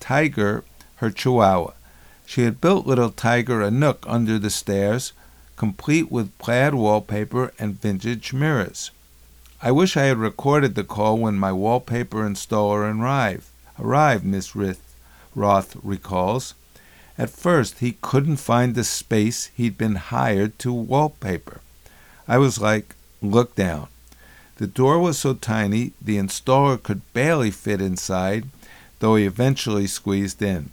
Tiger, 0.01 0.65
her 0.97 1.11
chihuahua. 1.11 1.73
She 2.25 2.43
had 2.43 2.61
built 2.61 2.87
little 2.87 3.11
Tiger 3.11 3.61
a 3.61 3.71
nook 3.71 4.05
under 4.09 4.39
the 4.39 4.51
stairs, 4.51 5.13
complete 5.57 6.11
with 6.11 6.37
plaid 6.39 6.75
wallpaper 6.75 7.53
and 7.59 7.81
vintage 7.81 8.33
mirrors. 8.33 8.91
I 9.63 9.71
wish 9.73 9.97
I 9.97 10.05
had 10.05 10.19
recorded 10.19 10.75
the 10.75 10.85
call 10.85 11.17
when 11.17 11.39
my 11.39 11.51
wallpaper 11.51 12.29
installer 12.29 12.95
arrived, 12.95 13.47
arrived 13.79 14.25
Miss 14.25 14.55
Roth 15.35 15.77
recalls. 15.83 16.55
At 17.17 17.31
first, 17.31 17.79
he 17.79 17.97
couldn't 18.03 18.37
find 18.37 18.75
the 18.75 18.85
space 18.85 19.47
he'd 19.55 19.79
been 19.79 19.95
hired 19.95 20.59
to 20.59 20.73
wallpaper. 20.73 21.63
I 22.29 22.37
was 22.37 22.61
like, 22.61 22.95
look 23.23 23.55
down. 23.55 23.89
The 24.57 24.67
door 24.67 24.99
was 24.99 25.19
so 25.19 25.33
tiny 25.33 25.93
the 26.03 26.19
installer 26.19 26.83
could 26.83 27.01
barely 27.15 27.51
fit 27.51 27.81
inside, 27.81 28.49
though 28.99 29.17
he 29.17 29.25
eventually 29.25 29.87
squeezed 29.87 30.43
in. 30.43 30.71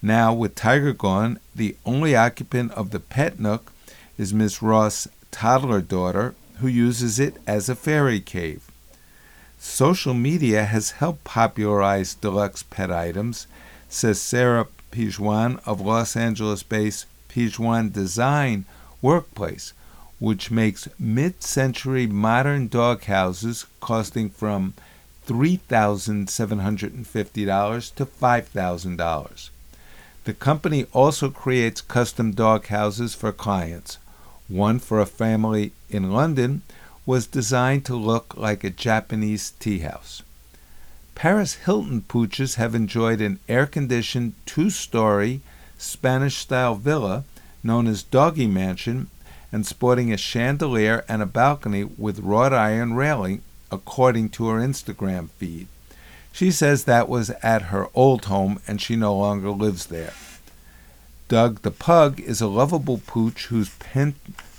Now, 0.00 0.32
with 0.32 0.54
Tiger 0.54 0.92
gone, 0.94 1.38
the 1.54 1.76
only 1.84 2.16
occupant 2.16 2.72
of 2.72 2.90
the 2.90 3.00
pet 3.00 3.38
nook 3.38 3.72
is 4.16 4.32
Miss 4.32 4.62
Roth's 4.62 5.08
toddler 5.30 5.80
daughter, 5.80 6.34
who 6.60 6.68
uses 6.68 7.18
it 7.18 7.36
as 7.46 7.68
a 7.68 7.74
fairy 7.74 8.20
cave. 8.20 8.70
Social 9.58 10.14
media 10.14 10.64
has 10.64 10.92
helped 10.92 11.24
popularize 11.24 12.14
deluxe 12.14 12.62
pet 12.62 12.90
items, 12.90 13.46
says 13.88 14.20
Sarah 14.20 14.68
Pijuan 14.92 15.60
of 15.66 15.80
Los 15.80 16.16
Angeles 16.16 16.62
based 16.62 17.06
Pijuan 17.28 17.92
Design 17.92 18.64
Workplace, 19.02 19.72
which 20.18 20.50
makes 20.50 20.88
mid 20.98 21.42
century 21.42 22.06
modern 22.06 22.68
dog 22.68 23.04
houses 23.04 23.66
costing 23.80 24.30
from 24.30 24.72
$3,750 25.26 27.94
to 27.94 28.06
$5,000. 28.06 29.50
The 30.24 30.34
company 30.34 30.86
also 30.92 31.30
creates 31.30 31.80
custom 31.80 32.32
dog 32.32 32.66
houses 32.66 33.14
for 33.14 33.32
clients. 33.32 33.96
One 34.48 34.78
for 34.78 35.00
a 35.00 35.06
family 35.06 35.72
in 35.88 36.12
London 36.12 36.62
was 37.06 37.26
designed 37.26 37.84
to 37.86 37.96
look 37.96 38.36
like 38.36 38.64
a 38.64 38.70
Japanese 38.70 39.52
tea 39.58 39.80
house. 39.80 40.22
Paris 41.14 41.54
Hilton 41.54 42.02
pooches 42.02 42.56
have 42.56 42.74
enjoyed 42.74 43.20
an 43.20 43.38
air 43.48 43.66
conditioned 43.66 44.34
two 44.46 44.70
story 44.70 45.40
Spanish 45.78 46.36
style 46.36 46.74
villa 46.74 47.24
known 47.62 47.86
as 47.86 48.02
Doggy 48.02 48.46
Mansion 48.46 49.08
and 49.52 49.64
sporting 49.64 50.12
a 50.12 50.16
chandelier 50.16 51.04
and 51.08 51.22
a 51.22 51.26
balcony 51.26 51.84
with 51.84 52.18
wrought 52.18 52.52
iron 52.52 52.94
railing, 52.94 53.42
according 53.70 54.28
to 54.30 54.48
her 54.48 54.60
Instagram 54.60 55.30
feed. 55.30 55.68
She 56.32 56.50
says 56.50 56.84
that 56.84 57.08
was 57.08 57.30
at 57.42 57.62
her 57.62 57.88
old 57.94 58.24
home 58.24 58.60
and 58.66 58.80
she 58.80 58.96
no 58.96 59.16
longer 59.16 59.50
lives 59.50 59.86
there. 59.86 60.12
Doug 61.28 61.62
the 61.62 61.70
Pug 61.70 62.20
is 62.20 62.42
a 62.42 62.46
lovable 62.46 63.00
pooch 63.06 63.46
whose 63.46 63.70
pen- 63.70 64.14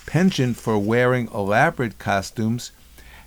penchant 0.08 0.58
for 0.58 0.80
wearing 0.80 1.30
elaborate 1.32 1.99
costumes 1.99 2.71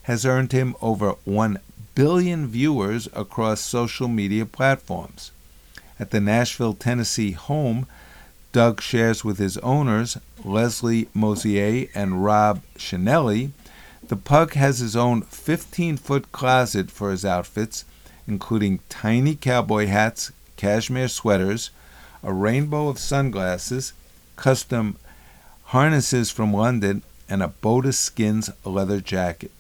has 0.03 0.27
earned 0.27 0.51
him 0.51 0.75
over 0.83 1.15
1 1.25 1.59
billion 1.95 2.49
viewers 2.49 3.09
across 3.13 3.61
social 3.61 4.09
media 4.09 4.45
platforms. 4.45 5.31
At 6.01 6.11
the 6.11 6.21
Nashville, 6.21 6.75
Tennessee 6.75 7.33
home, 7.33 7.87
Doug 8.53 8.81
shares 8.81 9.25
with 9.25 9.39
his 9.39 9.57
owners, 9.59 10.17
Leslie 10.45 11.09
Mosier 11.15 11.87
and 11.95 12.25
Rob 12.25 12.63
Chanelli. 12.77 13.51
The 14.07 14.17
pug 14.17 14.55
has 14.55 14.79
his 14.79 14.97
own 14.97 15.23
15 15.23 15.97
foot 15.97 16.33
closet 16.33 16.91
for 16.91 17.13
his 17.13 17.25
outfits, 17.25 17.85
including 18.27 18.81
tiny 18.89 19.37
cowboy 19.37 19.87
hats, 19.87 20.33
cashmere 20.57 21.09
sweaters, 21.09 21.71
a 22.23 22.33
rainbow 22.33 22.89
of 22.89 22.99
sunglasses, 22.99 23.93
custom 24.37 24.97
harnesses 25.65 26.31
from 26.31 26.53
London, 26.53 27.03
and 27.29 27.43
a 27.43 27.53
Boda 27.63 27.93
Skins 27.93 28.51
leather 28.65 29.01
jacket. 29.01 29.51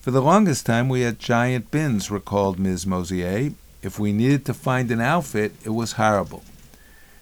For 0.00 0.10
the 0.10 0.22
longest 0.22 0.66
time, 0.66 0.88
we 0.88 1.00
had 1.00 1.18
giant 1.18 1.70
bins, 1.70 2.10
recalled 2.10 2.58
Ms. 2.58 2.86
Mosier. 2.86 3.52
If 3.82 3.98
we 3.98 4.12
needed 4.12 4.44
to 4.46 4.54
find 4.54 4.90
an 4.90 5.00
outfit, 5.00 5.54
it 5.64 5.70
was 5.70 5.92
horrible. 5.92 6.42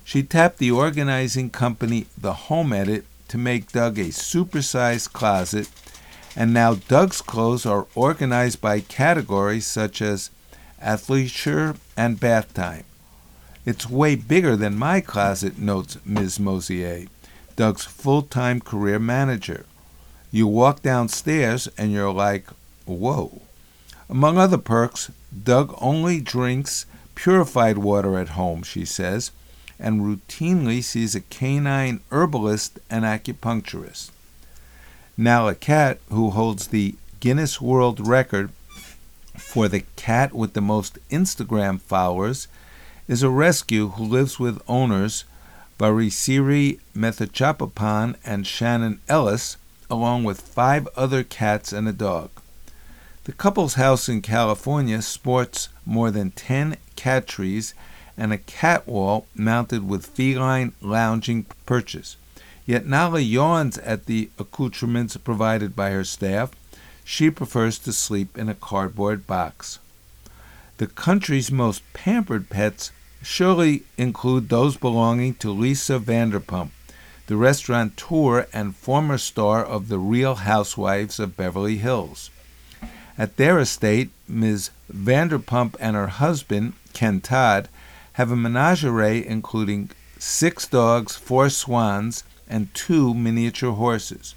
She 0.05 0.23
tapped 0.23 0.59
the 0.59 0.73
organizing 0.73 1.51
company 1.51 2.07
The 2.19 2.35
Home 2.35 2.73
Edit 2.73 3.05
to 3.29 3.39
make 3.39 3.73
Doug 3.73 3.99
a 3.99 4.07
supersized 4.07 5.13
closet, 5.13 5.69
and 6.37 6.53
now 6.53 6.75
Doug's 6.75 7.23
clothes 7.23 7.65
are 7.65 7.87
organized 7.95 8.61
by 8.61 8.81
categories 8.81 9.67
such 9.67 10.03
as 10.03 10.31
athleisure 10.83 11.77
and 11.97 12.19
bath 12.19 12.53
time. 12.53 12.85
It's 13.65 13.89
way 13.89 14.17
bigger 14.17 14.57
than 14.57 14.77
my 14.77 15.01
closet, 15.01 15.59
notes 15.59 15.97
Ms. 16.05 16.41
Mosier, 16.41 17.07
Doug's 17.55 17.85
full 17.85 18.23
time 18.23 18.61
career 18.61 18.99
manager. 18.99 19.67
You 20.33 20.49
walk 20.49 20.83
downstairs 20.83 21.69
and 21.79 21.93
you're 21.93 22.13
like, 22.13 22.47
whoa. 22.87 23.43
Among 24.09 24.37
other 24.37 24.59
perks, 24.59 25.11
Doug 25.45 25.75
only 25.81 26.21
drinks 26.21 26.87
purified 27.15 27.79
water 27.79 28.19
at 28.19 28.31
home, 28.31 28.63
she 28.63 28.85
says, 28.85 29.31
and 29.79 30.01
routinely 30.01 30.83
sees 30.83 31.15
a 31.15 31.21
canine 31.21 32.01
herbalist 32.11 32.81
and 32.91 33.05
acupuncturist. 33.05 34.11
Nala 35.17 35.55
Cat, 35.55 35.99
who 36.09 36.31
holds 36.31 36.69
the 36.69 36.97
Guinness 37.21 37.61
World 37.61 38.07
Record 38.07 38.51
for 39.37 39.69
the 39.69 39.85
cat 39.95 40.33
with 40.35 40.55
the 40.55 40.61
most 40.61 40.99
Instagram 41.11 41.81
followers, 41.81 42.49
is 43.13 43.23
a 43.23 43.29
rescue 43.29 43.89
who 43.89 44.05
lives 44.05 44.41
with 44.41 44.63
owners 44.67 45.25
Barisiri 45.79 46.81
Methachapapan 46.97 48.17
and 48.25 48.47
Shannon 48.47 49.03
Ellis, 49.07 49.59
along 49.91 50.25
with 50.25 50.41
five 50.41 50.89
other 50.97 51.23
cats 51.23 51.75
and 51.75 51.87
a 51.87 51.93
dog. 51.93 52.31
The 53.25 53.33
couple's 53.33 53.75
house 53.75 54.09
in 54.09 54.23
California 54.23 55.03
sports 55.03 55.69
more 55.85 56.11
than 56.11 56.31
10 56.31 56.79
cat 56.97 57.27
trees 57.27 57.75
and 58.17 58.33
a 58.33 58.39
cat 58.39 58.89
wall 58.89 59.27
mounted 59.35 59.87
with 59.87 60.07
feline 60.07 60.73
lounging 60.81 61.45
perches. 61.67 62.17
Yet 62.65 62.87
Nala 62.87 63.21
yawns 63.21 63.77
at 63.77 64.07
the 64.07 64.31
accoutrements 64.39 65.19
provided 65.19 65.77
by 65.77 65.91
her 65.91 66.05
staff. 66.05 66.53
She 67.05 67.31
prefers 67.31 67.79
to 67.81 67.93
sleep 67.93 68.39
in 68.39 68.49
a 68.49 68.55
cardboard 68.55 69.27
box. 69.27 69.81
The 70.79 70.87
country's 70.87 71.53
most 71.53 71.83
pampered 71.93 72.49
pets 72.49 72.91
surely 73.23 73.85
include 73.97 74.49
those 74.49 74.77
belonging 74.77 75.35
to 75.35 75.51
Lisa 75.51 75.99
Vanderpump, 75.99 76.71
the 77.27 77.37
restaurateur 77.37 78.47
and 78.53 78.77
former 78.77 79.17
star 79.17 79.65
of 79.65 79.89
The 79.89 79.99
Real 79.99 80.35
Housewives 80.35 81.21
of 81.21 81.37
Beverly 81.37 81.79
Hills. 81.79 82.31
At 83.17 83.37
their 83.37 83.59
estate, 83.59 84.11
Ms. 84.27 84.71
Vanderpump 84.93 85.77
and 85.79 85.95
her 85.95 86.09
husband, 86.09 86.73
Ken 86.93 87.21
Todd, 87.21 87.69
have 88.15 88.31
a 88.31 88.37
menagerie 88.37 89.27
including 89.27 89.91
six 90.19 90.67
dogs, 90.67 91.17
four 91.17 91.49
swans, 91.49 92.25
and 92.49 92.73
two 92.75 93.15
miniature 93.15 93.73
horses. 93.73 94.35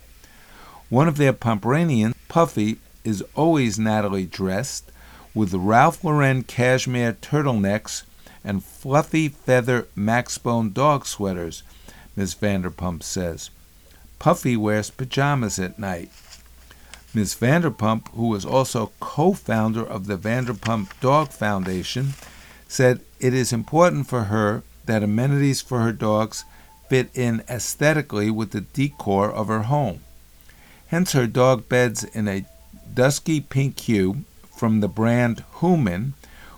One 0.89 1.07
of 1.07 1.17
their 1.17 1.33
Pomeranians, 1.33 2.15
Puffy, 2.27 2.77
is 3.03 3.23
always 3.35 3.79
Natalie 3.79 4.25
dressed 4.25 4.91
with 5.33 5.53
Ralph 5.53 6.03
Lauren 6.03 6.43
cashmere 6.43 7.13
turtlenecks 7.13 8.03
and 8.45 8.63
fluffy 8.63 9.27
feather 9.27 9.87
Maxbone 9.95 10.71
dog 10.71 11.05
sweaters, 11.05 11.63
Miss 12.15 12.33
Vanderpump 12.33 13.03
says. 13.03 13.49
Puffy 14.19 14.55
wears 14.55 14.89
pajamas 14.89 15.59
at 15.59 15.77
night. 15.77 16.11
Miss 17.13 17.35
Vanderpump, 17.35 18.09
who 18.09 18.33
is 18.35 18.45
also 18.45 18.91
co 18.99 19.33
founder 19.33 19.85
of 19.85 20.07
the 20.07 20.17
Vanderpump 20.17 20.99
Dog 20.99 21.31
Foundation, 21.31 22.13
said 22.67 23.01
it 23.19 23.33
is 23.33 23.51
important 23.51 24.07
for 24.07 24.25
her 24.25 24.63
that 24.85 25.03
amenities 25.03 25.61
for 25.61 25.81
her 25.81 25.91
dogs 25.91 26.45
fit 26.89 27.09
in 27.13 27.43
aesthetically 27.49 28.29
with 28.29 28.51
the 28.51 28.61
decor 28.61 29.31
of 29.31 29.47
her 29.47 29.63
home. 29.63 30.01
Hence, 30.87 31.13
her 31.13 31.27
dog 31.27 31.67
beds 31.67 32.03
in 32.03 32.27
a 32.27 32.45
dusky 32.93 33.41
pink 33.41 33.79
hue 33.79 34.23
from 34.55 34.79
the 34.79 34.87
brand 34.87 35.43
Hooman, 35.55 36.13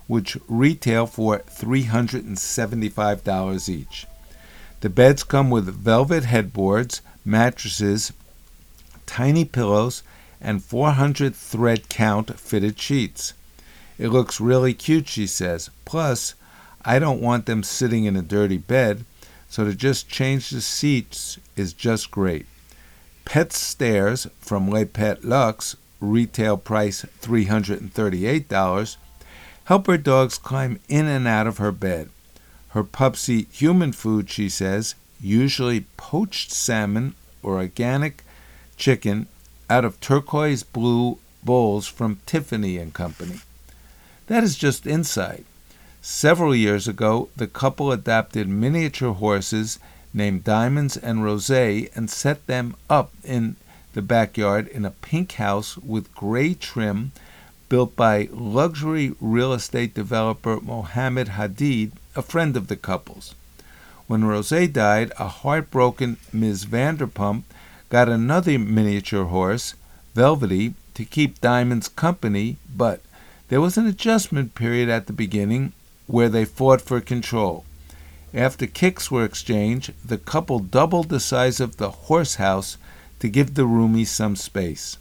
which 0.07 0.37
retail 0.47 1.05
for 1.05 1.39
$375 1.39 3.69
each. 3.69 4.07
The 4.79 4.89
beds 4.89 5.23
come 5.23 5.49
with 5.49 5.65
velvet 5.65 6.23
headboards, 6.23 7.01
mattresses, 7.25 8.13
tiny 9.05 9.45
pillows, 9.45 10.03
and 10.39 10.63
400 10.63 11.35
thread 11.35 11.89
count 11.89 12.39
fitted 12.39 12.79
sheets. 12.79 13.33
It 13.97 14.09
looks 14.09 14.39
really 14.39 14.73
cute, 14.73 15.07
she 15.07 15.25
says. 15.25 15.71
Plus, 15.83 16.35
I 16.85 16.99
don't 16.99 17.21
want 17.21 17.47
them 17.47 17.63
sitting 17.63 18.05
in 18.05 18.15
a 18.15 18.21
dirty 18.21 18.57
bed, 18.57 19.03
so 19.49 19.65
to 19.65 19.73
just 19.73 20.07
change 20.07 20.51
the 20.51 20.61
seats 20.61 21.39
is 21.55 21.73
just 21.73 22.11
great. 22.11 22.45
Pet 23.25 23.51
stairs 23.51 24.27
from 24.39 24.69
Le 24.69 24.85
Pet 24.85 25.25
Luxe, 25.25 25.75
retail 25.99 26.57
price 26.57 27.03
$338, 27.21 28.97
help 29.67 29.85
her 29.85 29.97
dogs 29.97 30.37
climb 30.37 30.79
in 30.87 31.07
and 31.07 31.27
out 31.27 31.45
of 31.45 31.57
her 31.57 31.73
bed. 31.73 32.09
Her 32.69 32.83
pups 32.83 33.27
eat 33.27 33.49
human 33.51 33.91
food, 33.91 34.29
she 34.29 34.47
says, 34.47 34.95
usually 35.19 35.81
poached 35.97 36.51
salmon 36.51 37.15
or 37.43 37.55
organic 37.55 38.23
chicken 38.77 39.27
out 39.69 39.83
of 39.83 39.99
turquoise 39.99 40.63
blue 40.63 41.17
bowls 41.43 41.85
from 41.85 42.19
Tiffany 42.25 42.77
and 42.77 42.93
Company. 42.93 43.41
That 44.27 44.41
is 44.41 44.55
just 44.55 44.87
insight. 44.87 45.45
Several 46.01 46.55
years 46.55 46.87
ago, 46.87 47.27
the 47.35 47.47
couple 47.47 47.91
adopted 47.91 48.47
miniature 48.47 49.13
horses 49.13 49.79
named 50.13 50.45
Diamonds 50.45 50.95
and 50.95 51.25
Rose 51.25 51.49
and 51.49 52.09
set 52.09 52.47
them 52.47 52.77
up 52.89 53.11
in 53.21 53.57
the 53.93 54.01
backyard 54.01 54.69
in 54.69 54.85
a 54.85 54.91
pink 54.91 55.33
house 55.33 55.77
with 55.77 56.13
gray 56.15 56.53
trim 56.53 57.11
built 57.69 57.95
by 57.95 58.29
luxury 58.31 59.13
real 59.19 59.53
estate 59.53 59.93
developer 59.93 60.59
Mohammed 60.61 61.29
Hadid, 61.29 61.91
a 62.15 62.21
friend 62.21 62.55
of 62.55 62.67
the 62.67 62.75
couple's. 62.75 63.35
When 64.07 64.23
Rose 64.23 64.49
died, 64.71 65.11
a 65.19 65.27
heartbroken 65.27 66.17
Ms. 66.31 66.65
Vanderpump 66.65 67.43
got 67.89 68.07
another 68.07 68.57
miniature 68.57 69.25
horse, 69.25 69.73
Velvety, 70.15 70.73
to 70.93 71.05
keep 71.05 71.41
Diamond's 71.41 71.89
company, 71.89 72.57
but 72.75 73.01
there 73.49 73.61
was 73.61 73.77
an 73.77 73.85
adjustment 73.85 74.55
period 74.55 74.89
at 74.89 75.07
the 75.07 75.13
beginning 75.13 75.73
where 76.05 76.29
they 76.29 76.45
fought 76.45 76.81
for 76.81 77.01
control. 77.01 77.65
After 78.33 78.65
kicks 78.65 79.11
were 79.11 79.25
exchanged, 79.25 79.93
the 80.03 80.17
couple 80.17 80.59
doubled 80.59 81.09
the 81.09 81.19
size 81.19 81.59
of 81.59 81.77
the 81.77 81.91
horse 81.91 82.35
house 82.35 82.77
to 83.19 83.29
give 83.29 83.53
the 83.53 83.63
roomies 83.63 84.07
some 84.07 84.35
space. 84.35 84.97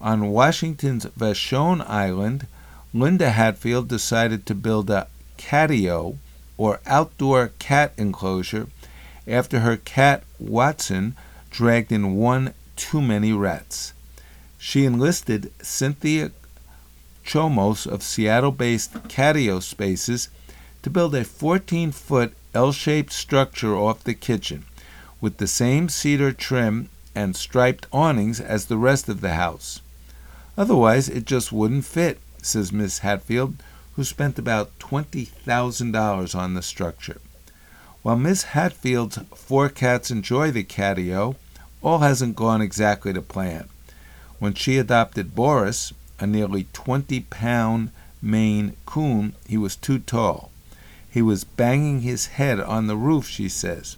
On 0.00 0.28
Washington's 0.28 1.06
Vashon 1.06 1.80
Island, 1.88 2.46
Linda 2.92 3.30
Hatfield 3.30 3.88
decided 3.88 4.44
to 4.46 4.54
build 4.54 4.90
a 4.90 5.06
catio, 5.38 6.18
or 6.56 6.80
outdoor 6.86 7.52
cat 7.58 7.92
enclosure, 7.96 8.68
after 9.26 9.60
her 9.60 9.76
cat 9.76 10.22
Watson 10.38 11.16
dragged 11.50 11.90
in 11.90 12.16
one 12.16 12.54
too 12.76 13.00
many 13.00 13.32
rats. 13.32 13.92
She 14.58 14.84
enlisted 14.84 15.52
Cynthia 15.62 16.32
Chomos 17.24 17.86
of 17.86 18.02
Seattle 18.02 18.52
based 18.52 18.92
Catio 19.08 19.62
Spaces 19.62 20.28
to 20.82 20.90
build 20.90 21.14
a 21.14 21.24
14 21.24 21.92
foot 21.92 22.34
L 22.52 22.72
shaped 22.72 23.12
structure 23.12 23.74
off 23.74 24.04
the 24.04 24.14
kitchen 24.14 24.64
with 25.20 25.38
the 25.38 25.46
same 25.46 25.88
cedar 25.88 26.32
trim 26.32 26.90
and 27.14 27.34
striped 27.34 27.86
awnings 27.92 28.40
as 28.40 28.66
the 28.66 28.76
rest 28.76 29.08
of 29.08 29.20
the 29.20 29.34
house. 29.34 29.80
Otherwise, 30.56 31.08
it 31.08 31.24
just 31.24 31.52
wouldn't 31.52 31.84
fit, 31.84 32.20
says 32.42 32.72
Miss 32.72 32.98
Hatfield, 32.98 33.56
who 33.96 34.04
spent 34.04 34.38
about 34.38 34.78
$20,000 34.78 36.34
on 36.34 36.54
the 36.54 36.62
structure. 36.62 37.20
While 38.02 38.16
Miss 38.16 38.42
Hatfield's 38.42 39.18
four 39.34 39.68
cats 39.68 40.10
enjoy 40.10 40.50
the 40.50 40.64
catio, 40.64 41.36
all 41.82 42.00
hasn't 42.00 42.36
gone 42.36 42.60
exactly 42.60 43.12
to 43.12 43.22
plan. 43.22 43.68
When 44.38 44.54
she 44.54 44.78
adopted 44.78 45.34
Boris, 45.34 45.92
a 46.20 46.26
nearly 46.26 46.66
20 46.72 47.20
pound 47.20 47.90
Maine 48.20 48.76
coon, 48.86 49.34
he 49.46 49.56
was 49.56 49.76
too 49.76 49.98
tall. 49.98 50.50
He 51.10 51.22
was 51.22 51.44
banging 51.44 52.00
his 52.00 52.26
head 52.26 52.58
on 52.60 52.86
the 52.86 52.96
roof, 52.96 53.28
she 53.28 53.48
says. 53.48 53.96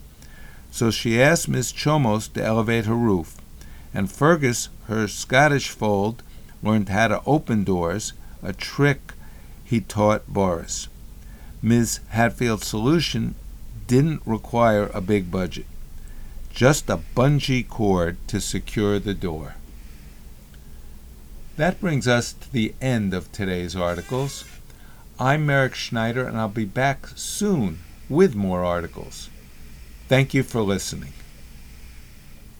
So 0.71 0.91
she 0.91 1.21
asked 1.21 1.47
Miss 1.47 1.73
Chomos 1.73 2.31
to 2.33 2.43
elevate 2.43 2.85
her 2.85 2.95
roof. 2.95 3.37
And 3.93 4.11
Fergus, 4.11 4.69
her 4.87 5.07
Scottish 5.07 5.69
fold, 5.69 6.21
learned 6.63 6.89
how 6.89 7.07
to 7.07 7.21
open 7.25 7.63
doors, 7.63 8.13
a 8.41 8.53
trick 8.53 9.13
he 9.63 9.81
taught 9.81 10.27
Boris. 10.27 10.87
Ms. 11.61 11.99
Hatfield's 12.09 12.67
solution 12.67 13.35
didn't 13.87 14.21
require 14.25 14.89
a 14.93 15.01
big 15.01 15.31
budget, 15.31 15.65
just 16.49 16.89
a 16.89 16.99
bungee 17.15 17.67
cord 17.67 18.17
to 18.27 18.39
secure 18.39 18.99
the 18.99 19.13
door. 19.13 19.55
That 21.55 21.81
brings 21.81 22.07
us 22.07 22.33
to 22.33 22.51
the 22.51 22.75
end 22.79 23.13
of 23.13 23.31
today's 23.31 23.75
articles. 23.75 24.45
I'm 25.19 25.47
Merrick 25.47 25.73
Schneider, 25.73 26.27
and 26.27 26.37
I'll 26.37 26.47
be 26.47 26.65
back 26.65 27.07
soon 27.15 27.79
with 28.07 28.35
more 28.35 28.63
articles. 28.63 29.29
Thank 30.07 30.35
you 30.35 30.43
for 30.43 30.61
listening. 30.61 31.13